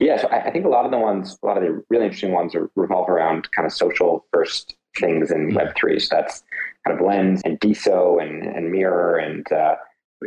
[0.05, 2.05] Yeah, so I, I, think a lot of the ones, a lot of the really
[2.05, 5.73] interesting ones are, revolve around kind of social first things in yeah.
[5.73, 6.03] Web3.
[6.03, 6.43] So that's
[6.87, 9.77] kind of Lens and DeSo and, and Mirror and, uh,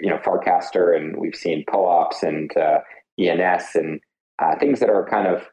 [0.02, 0.98] you know, Farcaster.
[0.98, 2.80] And we've seen POAPs and uh,
[3.20, 4.00] ENS and
[4.40, 5.44] uh, things that are kind of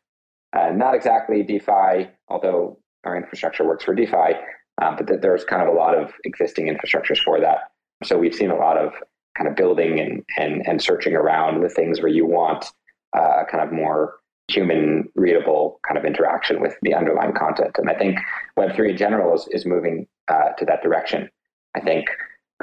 [0.56, 4.38] uh, not exactly DeFi, although our infrastructure works for DeFi,
[4.80, 7.72] uh, but that there's kind of a lot of existing infrastructures for that.
[8.02, 8.94] So we've seen a lot of
[9.36, 12.64] kind of building and, and, and searching around the things where you want
[13.14, 14.16] uh, kind of more
[14.48, 17.76] human readable kind of interaction with the underlying content.
[17.78, 18.18] And I think
[18.58, 21.30] Web3 in general is, is moving uh, to that direction.
[21.74, 22.06] I think,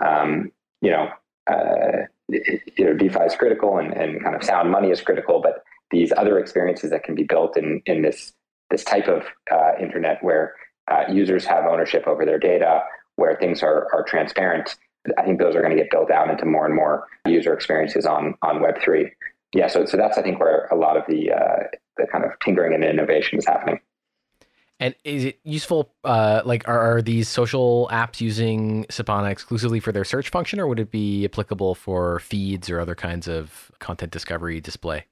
[0.02, 1.10] um, you know,
[1.48, 5.64] uh, you know, DeFi is critical and, and kind of sound money is critical, but
[5.90, 8.32] these other experiences that can be built in, in this,
[8.70, 10.54] this type of uh, internet where
[10.90, 12.84] uh, users have ownership over their data,
[13.16, 14.78] where things are, are transparent,
[15.18, 18.06] I think those are going to get built out into more and more user experiences
[18.06, 19.10] on, on Web3
[19.54, 21.64] yeah, so so that's I think where a lot of the uh,
[21.98, 23.80] the kind of tinkering and innovation is happening.
[24.80, 25.94] And is it useful?
[26.04, 30.66] Uh, like, are, are these social apps using Sepana exclusively for their search function, or
[30.66, 35.06] would it be applicable for feeds or other kinds of content discovery display?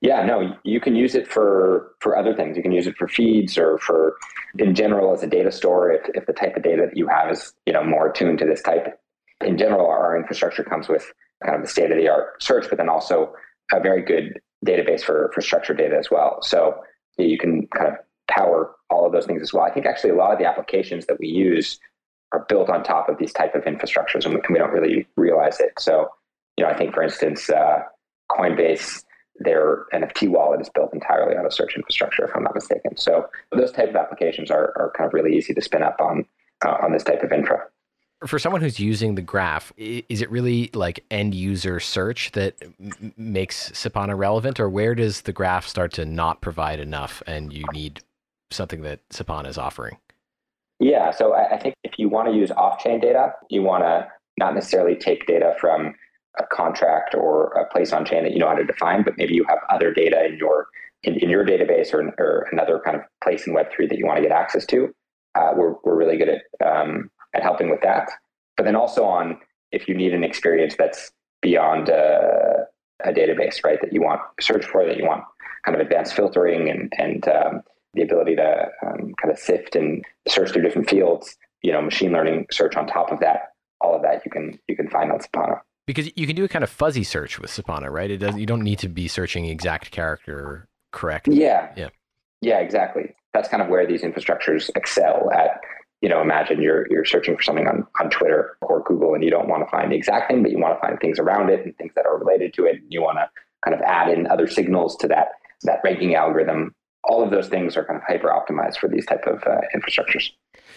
[0.00, 2.56] Yeah, no, you can use it for for other things.
[2.56, 4.16] You can use it for feeds or for
[4.58, 7.30] in general as a data store if, if the type of data that you have
[7.30, 8.98] is you know more attuned to this type.
[9.42, 11.12] In general, our infrastructure comes with
[11.44, 13.34] kind of the state of the art search, but then also
[13.72, 16.38] a very good database for for structured data as well.
[16.42, 16.80] So
[17.18, 17.96] you can kind of
[18.28, 19.64] power all of those things as well.
[19.64, 21.78] I think actually a lot of the applications that we use
[22.32, 25.60] are built on top of these type of infrastructures, and we, we don't really realize
[25.60, 25.72] it.
[25.78, 26.08] So,
[26.56, 27.80] you know, I think for instance, uh,
[28.30, 29.04] Coinbase,
[29.40, 32.96] their NFT wallet is built entirely on a search infrastructure, if I'm not mistaken.
[32.96, 36.24] So those type of applications are, are kind of really easy to spin up on
[36.64, 37.64] uh, on this type of infra.
[38.26, 43.12] For someone who's using the graph, is it really like end user search that m-
[43.16, 47.64] makes Sepana relevant, or where does the graph start to not provide enough and you
[47.72, 48.02] need
[48.50, 49.96] something that Sepana is offering?
[50.78, 54.08] Yeah, so I, I think if you want to use off-chain data, you want to
[54.38, 55.94] not necessarily take data from
[56.38, 59.34] a contract or a place on chain that you know how to define, but maybe
[59.34, 60.66] you have other data in your
[61.04, 64.18] in, in your database or, or another kind of place in Web3 that you want
[64.18, 64.94] to get access to.
[65.34, 68.10] Uh, we're, we're really good at, um, at helping with that.
[68.56, 69.38] But then also on
[69.72, 72.64] if you need an experience that's beyond uh,
[73.04, 75.24] a database, right, that you want search for, that you want
[75.64, 77.62] kind of advanced filtering and, and um,
[77.94, 82.12] the ability to um, kind of sift and search through different fields, you know, machine
[82.12, 85.18] learning search on top of that, all of that you can you can find on
[85.18, 85.60] Sepana.
[85.86, 88.10] Because you can do a kind of fuzzy search with Sepana, right?
[88.10, 91.28] It does you don't need to be searching exact character correct.
[91.28, 91.72] Yeah.
[91.76, 91.88] Yeah.
[92.40, 93.14] Yeah, exactly.
[93.32, 95.60] That's kind of where these infrastructures excel at.
[96.02, 99.30] You know, imagine you're you're searching for something on, on Twitter or Google and you
[99.30, 101.64] don't want to find the exact thing, but you want to find things around it
[101.64, 102.76] and things that are related to it.
[102.76, 103.30] And you want to
[103.64, 105.28] kind of add in other signals to that
[105.62, 109.26] that ranking algorithm all of those things are kind of hyper optimized for these type
[109.26, 110.30] of uh, infrastructures.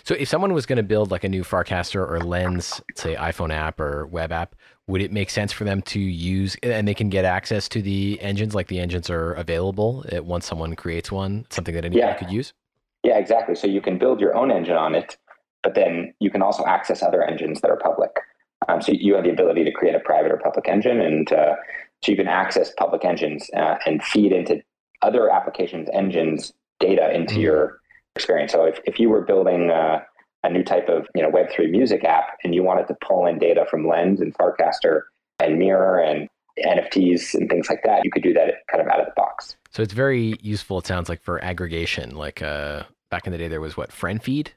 [0.04, 3.54] So if someone was going to build like a new Farcaster or Lens, say iPhone
[3.54, 4.56] app or web app,
[4.88, 8.20] would it make sense for them to use and they can get access to the
[8.22, 12.16] engines like the engines are available once someone creates one, something that anyone yeah.
[12.16, 12.54] could use?
[13.06, 13.56] Yeah, exactly.
[13.56, 15.16] So you can build your own engine on it,
[15.62, 18.12] but then you can also access other engines that are public.
[18.68, 21.56] Um, so you have the ability to create a private or public engine, and uh,
[22.04, 24.62] so you can access public engines uh, and feed into
[25.04, 27.80] other applications engines data into mm your
[28.16, 28.54] experience.
[28.54, 30.00] So if, if you were building uh,
[30.44, 33.38] a new type of you know Web3 music app and you wanted to pull in
[33.38, 35.02] data from Lens and Farcaster
[35.40, 36.30] and Mirror and
[36.64, 39.58] NFTs and things like that, you could do that kind of out of the box.
[39.72, 42.16] So it's very useful, it sounds like, for aggregation.
[42.16, 42.84] Like uh,
[43.16, 44.52] back in the day, there was what, friend feed?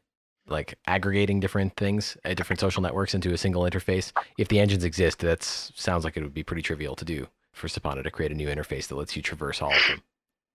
[0.48, 4.12] Like aggregating different things, uh, different social networks into a single interface.
[4.36, 7.68] If the engines exist, that sounds like it would be pretty trivial to do for
[7.68, 10.02] Sepana to create a new interface that lets you traverse all of them.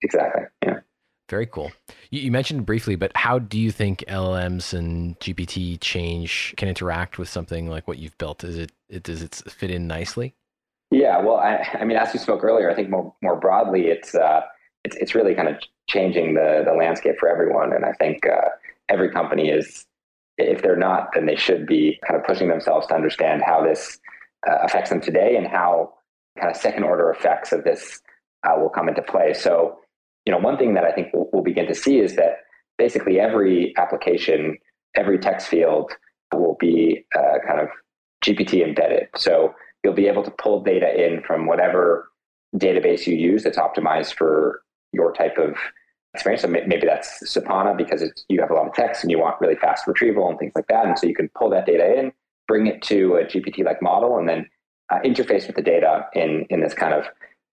[0.02, 0.42] Exactly.
[0.62, 0.80] Yeah.
[1.30, 1.72] Very cool.
[2.10, 7.16] You, you, mentioned briefly, but how do you think LLMs and GPT change can interact
[7.16, 8.44] with something like what you've built?
[8.44, 10.34] Is it, it does it fit in nicely?
[10.90, 11.22] Yeah.
[11.22, 14.42] Well, I, I mean, as you spoke earlier, I think more more broadly, it's uh,
[14.84, 15.56] it's it's really kind of
[15.88, 18.48] changing the the landscape for everyone, and I think uh,
[18.88, 19.86] every company is,
[20.38, 23.98] if they're not, then they should be kind of pushing themselves to understand how this
[24.48, 25.94] uh, affects them today and how
[26.38, 28.00] kind of second order effects of this
[28.44, 29.32] uh, will come into play.
[29.34, 29.78] So
[30.26, 32.38] you know, one thing that I think we'll, we'll begin to see is that
[32.78, 34.58] basically every application,
[34.96, 35.92] every text field
[36.32, 37.68] will be uh, kind of
[38.24, 39.08] GPT embedded.
[39.16, 42.10] So you'll be able to pull data in from whatever
[42.56, 44.62] database you use that's optimized for
[44.94, 45.56] your type of
[46.14, 46.42] experience.
[46.42, 49.56] So maybe that's Sepana because you have a lot of text and you want really
[49.56, 50.86] fast retrieval and things like that.
[50.86, 52.12] And so you can pull that data in,
[52.46, 54.48] bring it to a GPT-like model, and then
[54.90, 57.06] uh, interface with the data in in this kind of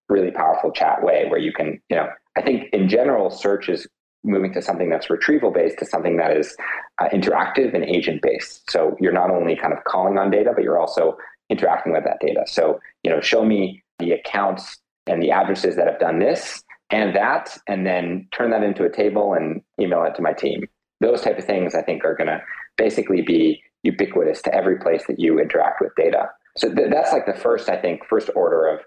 [0.09, 3.87] really powerful chat way where you can, you know, I think in general, search is
[4.23, 6.55] moving to something that's retrieval based to something that is
[6.99, 8.69] uh, interactive and agent based.
[8.69, 11.17] So you're not only kind of calling on data, but you're also
[11.49, 12.43] interacting with that data.
[12.45, 14.77] So, you know, show me the accounts
[15.07, 18.91] and the addresses that have done this and that, and then turn that into a
[18.91, 20.67] table and email it to my team.
[20.99, 22.41] Those type of things I think are going to
[22.77, 26.29] basically be ubiquitous to every place that you interact with data.
[26.57, 28.79] So th- that's like the first, I think, first order of,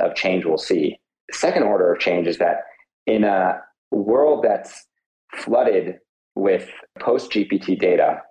[0.00, 0.98] of change we'll see.
[1.28, 2.64] The second order of change is that
[3.06, 3.60] in a
[3.90, 4.86] world that's
[5.34, 5.98] flooded
[6.34, 6.68] with
[6.98, 8.22] post GPT data,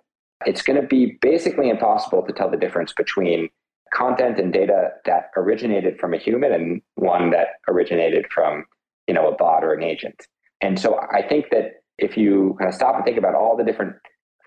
[0.44, 3.48] it's going to be basically impossible to tell the difference between
[3.94, 8.64] content and data that originated from a human and one that originated from
[9.06, 10.26] you know a bot or an agent.
[10.60, 13.64] And so I think that if you kind of stop and think about all the
[13.64, 13.94] different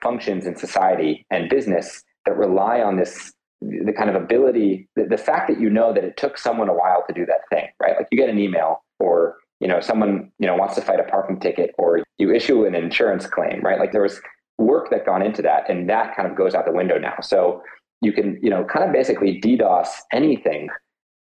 [0.02, 5.18] functions in society and business that rely on this the kind of ability the, the
[5.18, 7.96] fact that you know that it took someone a while to do that thing right
[7.98, 11.04] like you get an email or you know, someone, you know, wants to fight a
[11.04, 13.80] parking ticket or you issue an insurance claim, right?
[13.80, 14.22] Like there was
[14.58, 17.16] work that gone into that and that kind of goes out the window now.
[17.22, 17.62] So
[18.02, 20.70] you can, you know, kind of basically DDoS anything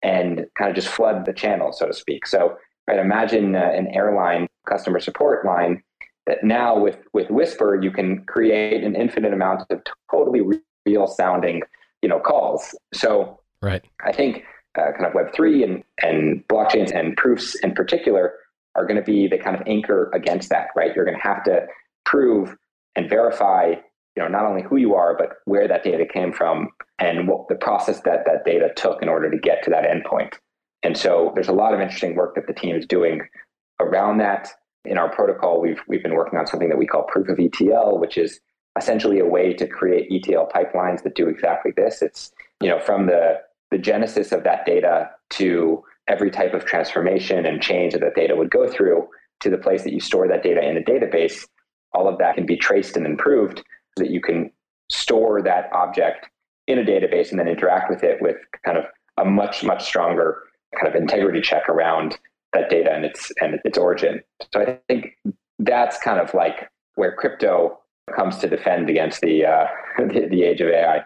[0.03, 2.27] and kind of just flood the channel, so to speak.
[2.27, 2.57] So,
[2.89, 5.83] right, imagine uh, an airline customer support line
[6.27, 10.43] that now with with Whisper you can create an infinite amount of totally
[10.87, 11.63] real sounding,
[12.03, 12.75] you know, calls.
[12.93, 14.45] So, right, I think
[14.79, 18.35] uh, kind of Web three and and blockchains and proofs in particular
[18.75, 20.69] are going to be the kind of anchor against that.
[20.77, 21.67] Right, you're going to have to
[22.05, 22.57] prove
[22.97, 23.75] and verify
[24.17, 27.49] you know not only who you are but where that data came from and what
[27.49, 30.35] the process that that data took in order to get to that endpoint
[30.85, 33.23] and so there's a lot of interesting work that the team is doing
[33.81, 34.51] around that.
[34.85, 37.99] In our protocol we've we've been working on something that we call proof of etl
[37.99, 38.39] which is
[38.77, 42.03] essentially a way to create etl pipelines that do exactly this.
[42.03, 47.47] It's you know from the the genesis of that data to every type of transformation
[47.47, 49.09] and change that that data would go through
[49.41, 51.47] to the place that you store that data in a database
[51.95, 53.59] all of that can be traced and improved
[53.97, 54.51] so that you can
[54.91, 56.27] store that object
[56.67, 58.85] in a database and then interact with it with kind of
[59.19, 60.43] a much much stronger
[60.81, 62.19] kind of integrity check around
[62.53, 64.23] that data and its and its origin.
[64.53, 65.17] So I think
[65.59, 67.79] that's kind of like where crypto
[68.15, 69.67] comes to defend against the uh,
[69.99, 71.05] the, the age of AI.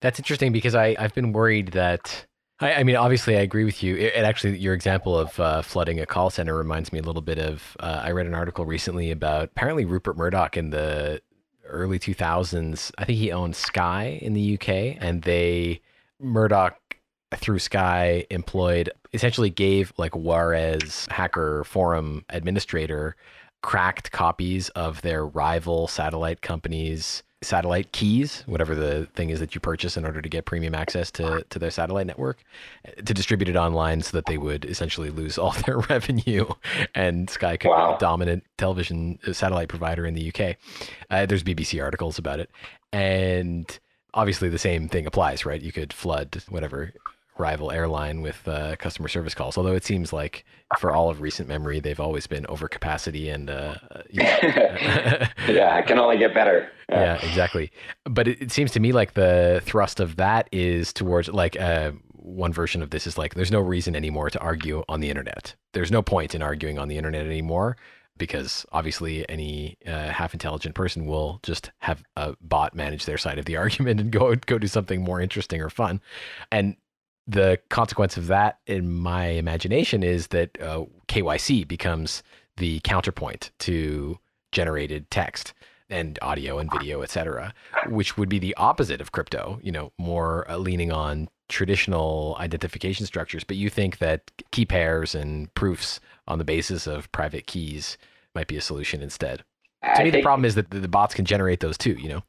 [0.00, 2.26] That's interesting because I I've been worried that
[2.60, 3.96] I, I, mean, obviously, I agree with you.
[3.96, 7.22] It, it actually, your example of uh, flooding a call center reminds me a little
[7.22, 7.76] bit of.
[7.80, 11.22] Uh, I read an article recently about apparently Rupert Murdoch in the
[11.64, 12.92] early 2000s.
[12.98, 15.80] I think he owned Sky in the UK, and they
[16.20, 16.79] Murdoch
[17.36, 23.16] through Sky employed essentially gave like warez hacker forum administrator
[23.62, 29.60] cracked copies of their rival satellite companies satellite keys, whatever the thing is that you
[29.60, 32.42] purchase in order to get premium access to, to their satellite network,
[32.96, 36.46] to distribute it online so that they would essentially lose all their revenue
[36.94, 37.92] and Sky could wow.
[37.92, 40.56] be a dominant television uh, satellite provider in the UK.
[41.10, 42.50] Uh, there's BBC articles about it.
[42.92, 43.78] And
[44.12, 45.62] obviously the same thing applies, right?
[45.62, 46.92] You could flood whatever
[47.40, 49.58] rival airline with uh, customer service calls.
[49.58, 50.44] Although it seems like
[50.78, 53.74] for all of recent memory, they've always been over capacity and uh,
[54.10, 56.70] yeah, it can only get better.
[56.88, 57.72] Yeah, yeah exactly.
[58.04, 61.92] But it, it, seems to me like the thrust of that is towards like uh,
[62.12, 65.54] one version of this is like there's no reason anymore to argue on the internet.
[65.72, 67.76] There's no point in arguing on the internet anymore
[68.20, 73.38] because obviously any uh, half intelligent person will just have a bot manage their side
[73.38, 76.00] of the argument and go go do something more interesting or fun
[76.52, 76.76] and
[77.30, 82.22] the consequence of that, in my imagination, is that uh, KYC becomes
[82.56, 84.18] the counterpoint to
[84.52, 85.54] generated text
[85.88, 87.52] and audio and video, et cetera,
[87.88, 93.06] which would be the opposite of crypto, you know, more uh, leaning on traditional identification
[93.06, 93.44] structures.
[93.44, 97.98] But you think that key pairs and proofs on the basis of private keys
[98.34, 99.44] might be a solution instead.
[99.82, 102.22] I to me, the problem is that the bots can generate those too, you know?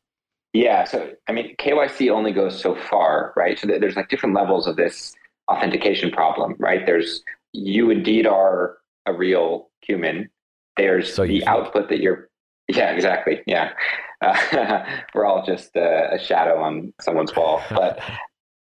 [0.54, 0.84] Yeah.
[0.84, 3.58] So, I mean, KYC only goes so far, right?
[3.58, 5.14] So there's like different levels of this
[5.50, 6.86] authentication problem, right?
[6.86, 7.24] There's
[7.54, 10.30] you indeed are a real human.
[10.78, 11.48] There's so the think.
[11.48, 12.30] output that you're.
[12.68, 13.42] Yeah, exactly.
[13.46, 13.72] Yeah.
[14.24, 14.86] Uh,
[15.16, 17.60] we're all just a shadow on someone's wall.
[17.72, 18.00] But,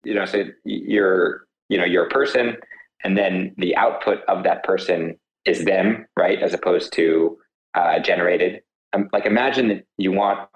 [0.04, 2.58] you know, so you're, you know, you're a person
[3.04, 6.42] and then the output of that person is them, right?
[6.42, 7.38] As opposed to
[7.74, 8.62] uh, generated.
[8.92, 10.48] Um, like imagine that you want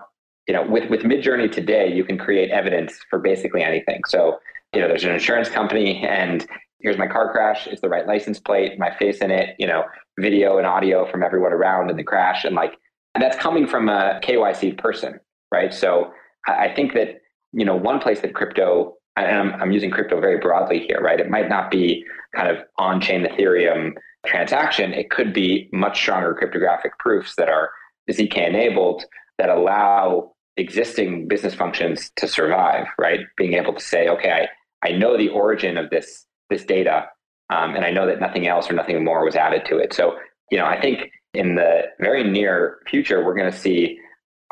[0.47, 4.01] you know, with, with Midjourney today, you can create evidence for basically anything.
[4.07, 4.38] So,
[4.74, 6.47] you know, there's an insurance company and
[6.80, 7.66] here's my car crash.
[7.66, 9.84] It's the right license plate, my face in it, you know,
[10.18, 12.45] video and audio from everyone around in the crash.
[12.45, 12.74] And like,
[13.14, 15.20] and that's coming from a KYC person,
[15.53, 15.72] right?
[15.72, 16.12] So
[16.47, 17.20] I think that,
[17.53, 21.20] you know, one place that crypto, and I'm, I'm using crypto very broadly here, right?
[21.20, 23.93] It might not be kind of on chain Ethereum
[24.26, 24.93] transaction.
[24.93, 27.70] It could be much stronger cryptographic proofs that are
[28.11, 29.05] ZK enabled
[29.38, 33.20] that allow existing business functions to survive, right?
[33.36, 34.48] Being able to say, okay,
[34.82, 37.06] I, I know the origin of this this data,
[37.50, 39.94] um, and I know that nothing else or nothing more was added to it.
[39.94, 40.18] So,
[40.50, 43.98] you know, I think in the very near future, we're going to see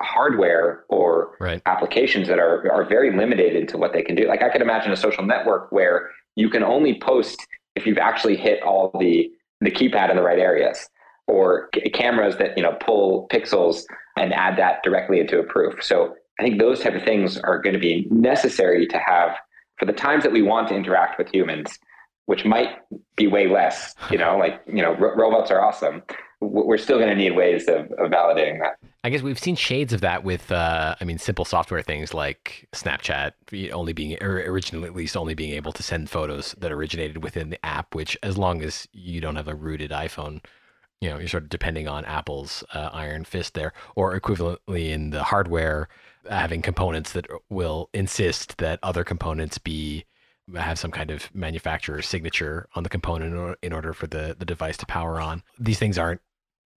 [0.00, 1.60] hardware or right.
[1.66, 4.26] applications that are are very limited into what they can do.
[4.26, 8.36] Like I could imagine a social network where you can only post if you've actually
[8.36, 10.88] hit all the the keypad in the right areas
[11.26, 13.82] or cameras that you know pull pixels
[14.20, 15.82] and add that directly into a proof.
[15.82, 19.36] So I think those type of things are going to be necessary to have
[19.78, 21.78] for the times that we want to interact with humans,
[22.26, 22.76] which might
[23.16, 23.94] be way less.
[24.10, 26.02] You know, like you know, robots are awesome,
[26.40, 28.76] we're still going to need ways of, of, validating that.
[29.04, 32.66] I guess we've seen shades of that with, uh, I mean, simple software things like
[32.72, 33.32] Snapchat
[33.72, 37.50] only being, or originally at least, only being able to send photos that originated within
[37.50, 37.94] the app.
[37.94, 40.42] Which, as long as you don't have a rooted iPhone,
[41.01, 45.11] you know, you're sort of depending on Apple's uh, iron fist there, or equivalently in
[45.11, 45.88] the hardware,
[46.28, 50.05] having components that will insist that other components be
[50.57, 54.76] have some kind of manufacturer signature on the component in order for the, the device
[54.76, 55.42] to power on.
[55.59, 56.20] These things aren't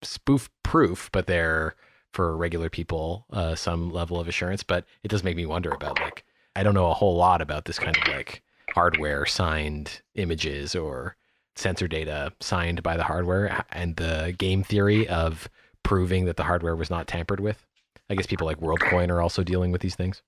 [0.04, 1.76] spoof proof, but they're
[2.14, 4.64] for regular people uh, some level of assurance.
[4.64, 6.24] But it does make me wonder about like
[6.56, 8.44] I don't know a whole lot about this kind of like
[8.74, 11.16] hardware signed images or
[11.56, 15.50] sensor data signed by the hardware and the game theory of
[15.84, 17.66] proving that the hardware was not tampered with.
[18.10, 20.22] I guess people like WorldCoin are also dealing with these things.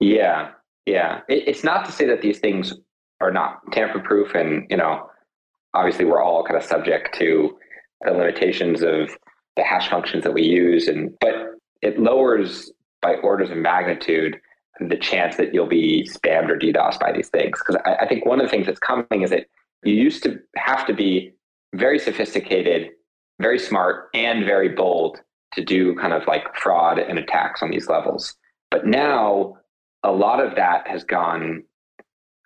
[0.00, 0.50] Yeah,
[0.86, 1.20] yeah.
[1.28, 2.74] It, it's not to say that these things
[3.20, 5.08] are not tamper proof, and you know,
[5.74, 7.56] obviously we're all kind of subject to
[8.02, 9.10] the limitations of
[9.56, 11.34] the hash functions that we use, and but
[11.82, 14.40] it lowers by orders of magnitude
[14.80, 17.58] the chance that you'll be spammed or DDoS by these things.
[17.58, 19.46] Because I, I think one of the things that's coming is that
[19.84, 21.32] you used to have to be
[21.74, 22.90] very sophisticated,
[23.40, 25.20] very smart, and very bold
[25.54, 28.34] to do kind of like fraud and attacks on these levels.
[28.70, 29.56] But now
[30.02, 31.64] a lot of that has gone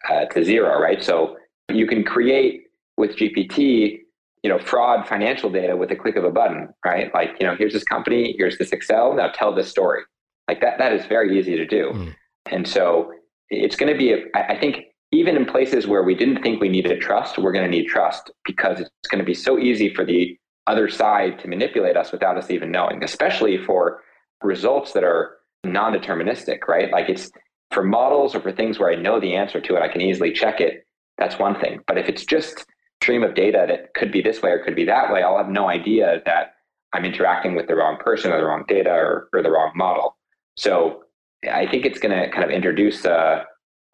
[0.08, 1.02] uh, to zero, right?
[1.02, 1.36] So
[1.68, 2.64] you can create
[2.96, 4.00] with GPT,
[4.42, 7.12] you know, fraud financial data with a click of a button, right?
[7.14, 10.02] Like, you know, here's this company, here's this Excel, now tell this story.
[10.48, 11.90] Like that, that is very easy to do.
[11.94, 12.14] Mm.
[12.46, 13.12] And so
[13.50, 16.68] it's going to be, a, I think, even in places where we didn't think we
[16.68, 20.04] needed trust, we're going to need trust because it's going to be so easy for
[20.04, 24.02] the other side to manipulate us without us even knowing, especially for
[24.42, 26.92] results that are non-deterministic, right?
[26.92, 27.30] Like it's
[27.72, 30.32] for models or for things where I know the answer to it, I can easily
[30.32, 30.86] check it.
[31.18, 31.80] That's one thing.
[31.86, 32.64] But if it's just
[33.02, 35.48] stream of data that could be this way or could be that way, I'll have
[35.48, 36.54] no idea that
[36.92, 40.16] I'm interacting with the wrong person or the wrong data or, or the wrong model.
[40.56, 41.04] So
[41.50, 43.44] I think it's going to kind of introduce a,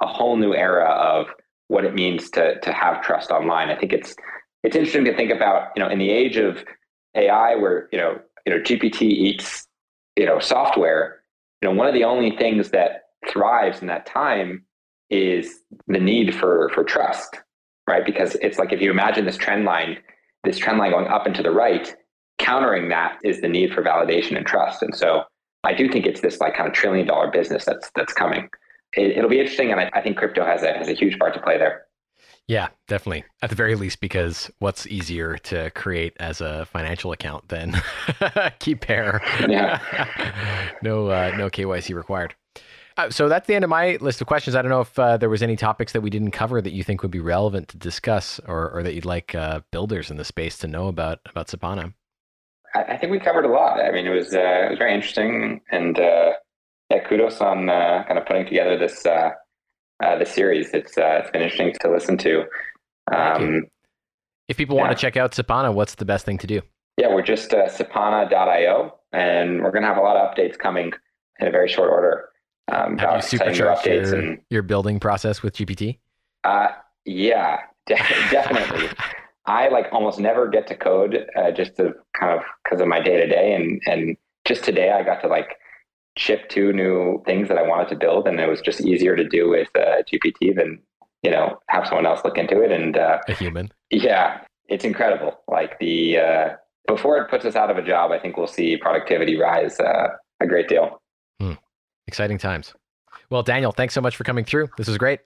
[0.02, 1.26] a whole new era of
[1.68, 3.70] what it means to to have trust online.
[3.70, 4.14] I think it's
[4.62, 6.64] it's interesting to think about, you know, in the age of
[7.14, 9.66] AI where, you know, you know, GPT eats,
[10.16, 11.22] you know, software,
[11.62, 14.64] you know, one of the only things that thrives in that time
[15.10, 17.36] is the need for for trust,
[17.88, 18.04] right?
[18.04, 19.98] Because it's like if you imagine this trend line,
[20.44, 21.94] this trend line going up and to the right,
[22.38, 24.82] countering that is the need for validation and trust.
[24.82, 25.22] And so
[25.64, 28.48] I do think it's this like kind of trillion dollar business that's that's coming.
[28.96, 31.34] It, will be interesting, and I, I think crypto has a has a huge part
[31.34, 31.86] to play there.
[32.48, 33.24] Yeah, definitely.
[33.42, 37.72] At the very least, because what's easier to create as a financial account than
[38.60, 39.20] keypair?
[39.48, 39.80] Yeah.
[40.82, 42.34] no, uh, no KYC required.
[42.96, 44.54] Uh, so that's the end of my list of questions.
[44.54, 46.82] I don't know if uh, there was any topics that we didn't cover that you
[46.82, 50.24] think would be relevant to discuss, or, or that you'd like uh, builders in the
[50.24, 51.92] space to know about about Sepana.
[52.74, 53.80] I, I think we covered a lot.
[53.80, 56.32] I mean, it was uh, it was very interesting, and uh,
[56.90, 59.04] yeah, kudos on kind of putting together this
[60.02, 60.70] uh, the series.
[60.72, 62.44] It's uh, it's been interesting to listen to.
[63.12, 63.64] Um,
[64.48, 64.82] if people yeah.
[64.82, 66.62] want to check out Sepana, what's the best thing to do?
[66.98, 70.92] Yeah, we're just uh, sepana.io, and we're going to have a lot of updates coming
[71.38, 72.28] in a very short order.
[72.72, 75.98] Um, have you supercharged your, and, your building process with GPT?
[76.42, 76.68] Uh,
[77.04, 77.96] yeah, de-
[78.30, 78.88] definitely.
[79.46, 83.00] I like almost never get to code uh, just to kind of because of my
[83.00, 85.56] day to day, and and just today I got to like
[86.16, 89.28] ship two new things that I wanted to build, and it was just easier to
[89.28, 90.80] do with uh, GPT than
[91.22, 92.72] you know have someone else look into it.
[92.72, 93.70] And uh, a human.
[93.90, 95.38] Yeah, it's incredible.
[95.48, 96.48] Like the uh,
[96.86, 100.08] before it puts us out of a job, I think we'll see productivity rise uh,
[100.40, 101.00] a great deal.
[101.40, 101.52] Hmm.
[102.06, 102.74] Exciting times.
[103.30, 104.68] Well, Daniel, thanks so much for coming through.
[104.76, 105.20] This was great.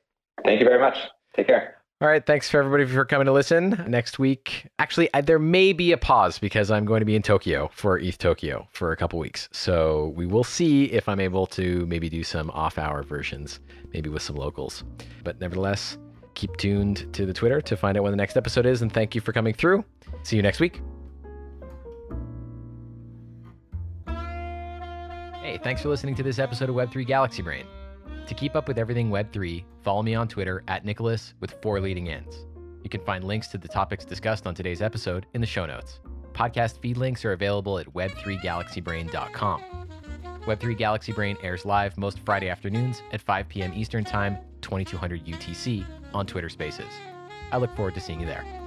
[0.44, 0.96] Thank you very much.
[1.36, 1.79] Take care.
[2.02, 2.24] All right.
[2.24, 3.84] Thanks for everybody for coming to listen.
[3.86, 7.20] Next week, actually, I, there may be a pause because I'm going to be in
[7.20, 9.50] Tokyo for ETH Tokyo for a couple weeks.
[9.52, 13.60] So we will see if I'm able to maybe do some off hour versions,
[13.92, 14.82] maybe with some locals.
[15.24, 15.98] But nevertheless,
[16.32, 18.80] keep tuned to the Twitter to find out when the next episode is.
[18.80, 19.84] And thank you for coming through.
[20.22, 20.80] See you next week.
[24.06, 27.66] Hey, thanks for listening to this episode of Web3 Galaxy Brain.
[28.30, 32.08] To keep up with everything Web3, follow me on Twitter at Nicholas with four leading
[32.08, 32.46] ends.
[32.84, 35.98] You can find links to the topics discussed on today's episode in the show notes.
[36.32, 39.64] Podcast feed links are available at web3galaxybrain.com.
[40.46, 43.72] Web3 Galaxy Brain airs live most Friday afternoons at 5 p.m.
[43.74, 46.92] Eastern Time, 2200 UTC on Twitter Spaces.
[47.50, 48.59] I look forward to seeing you there.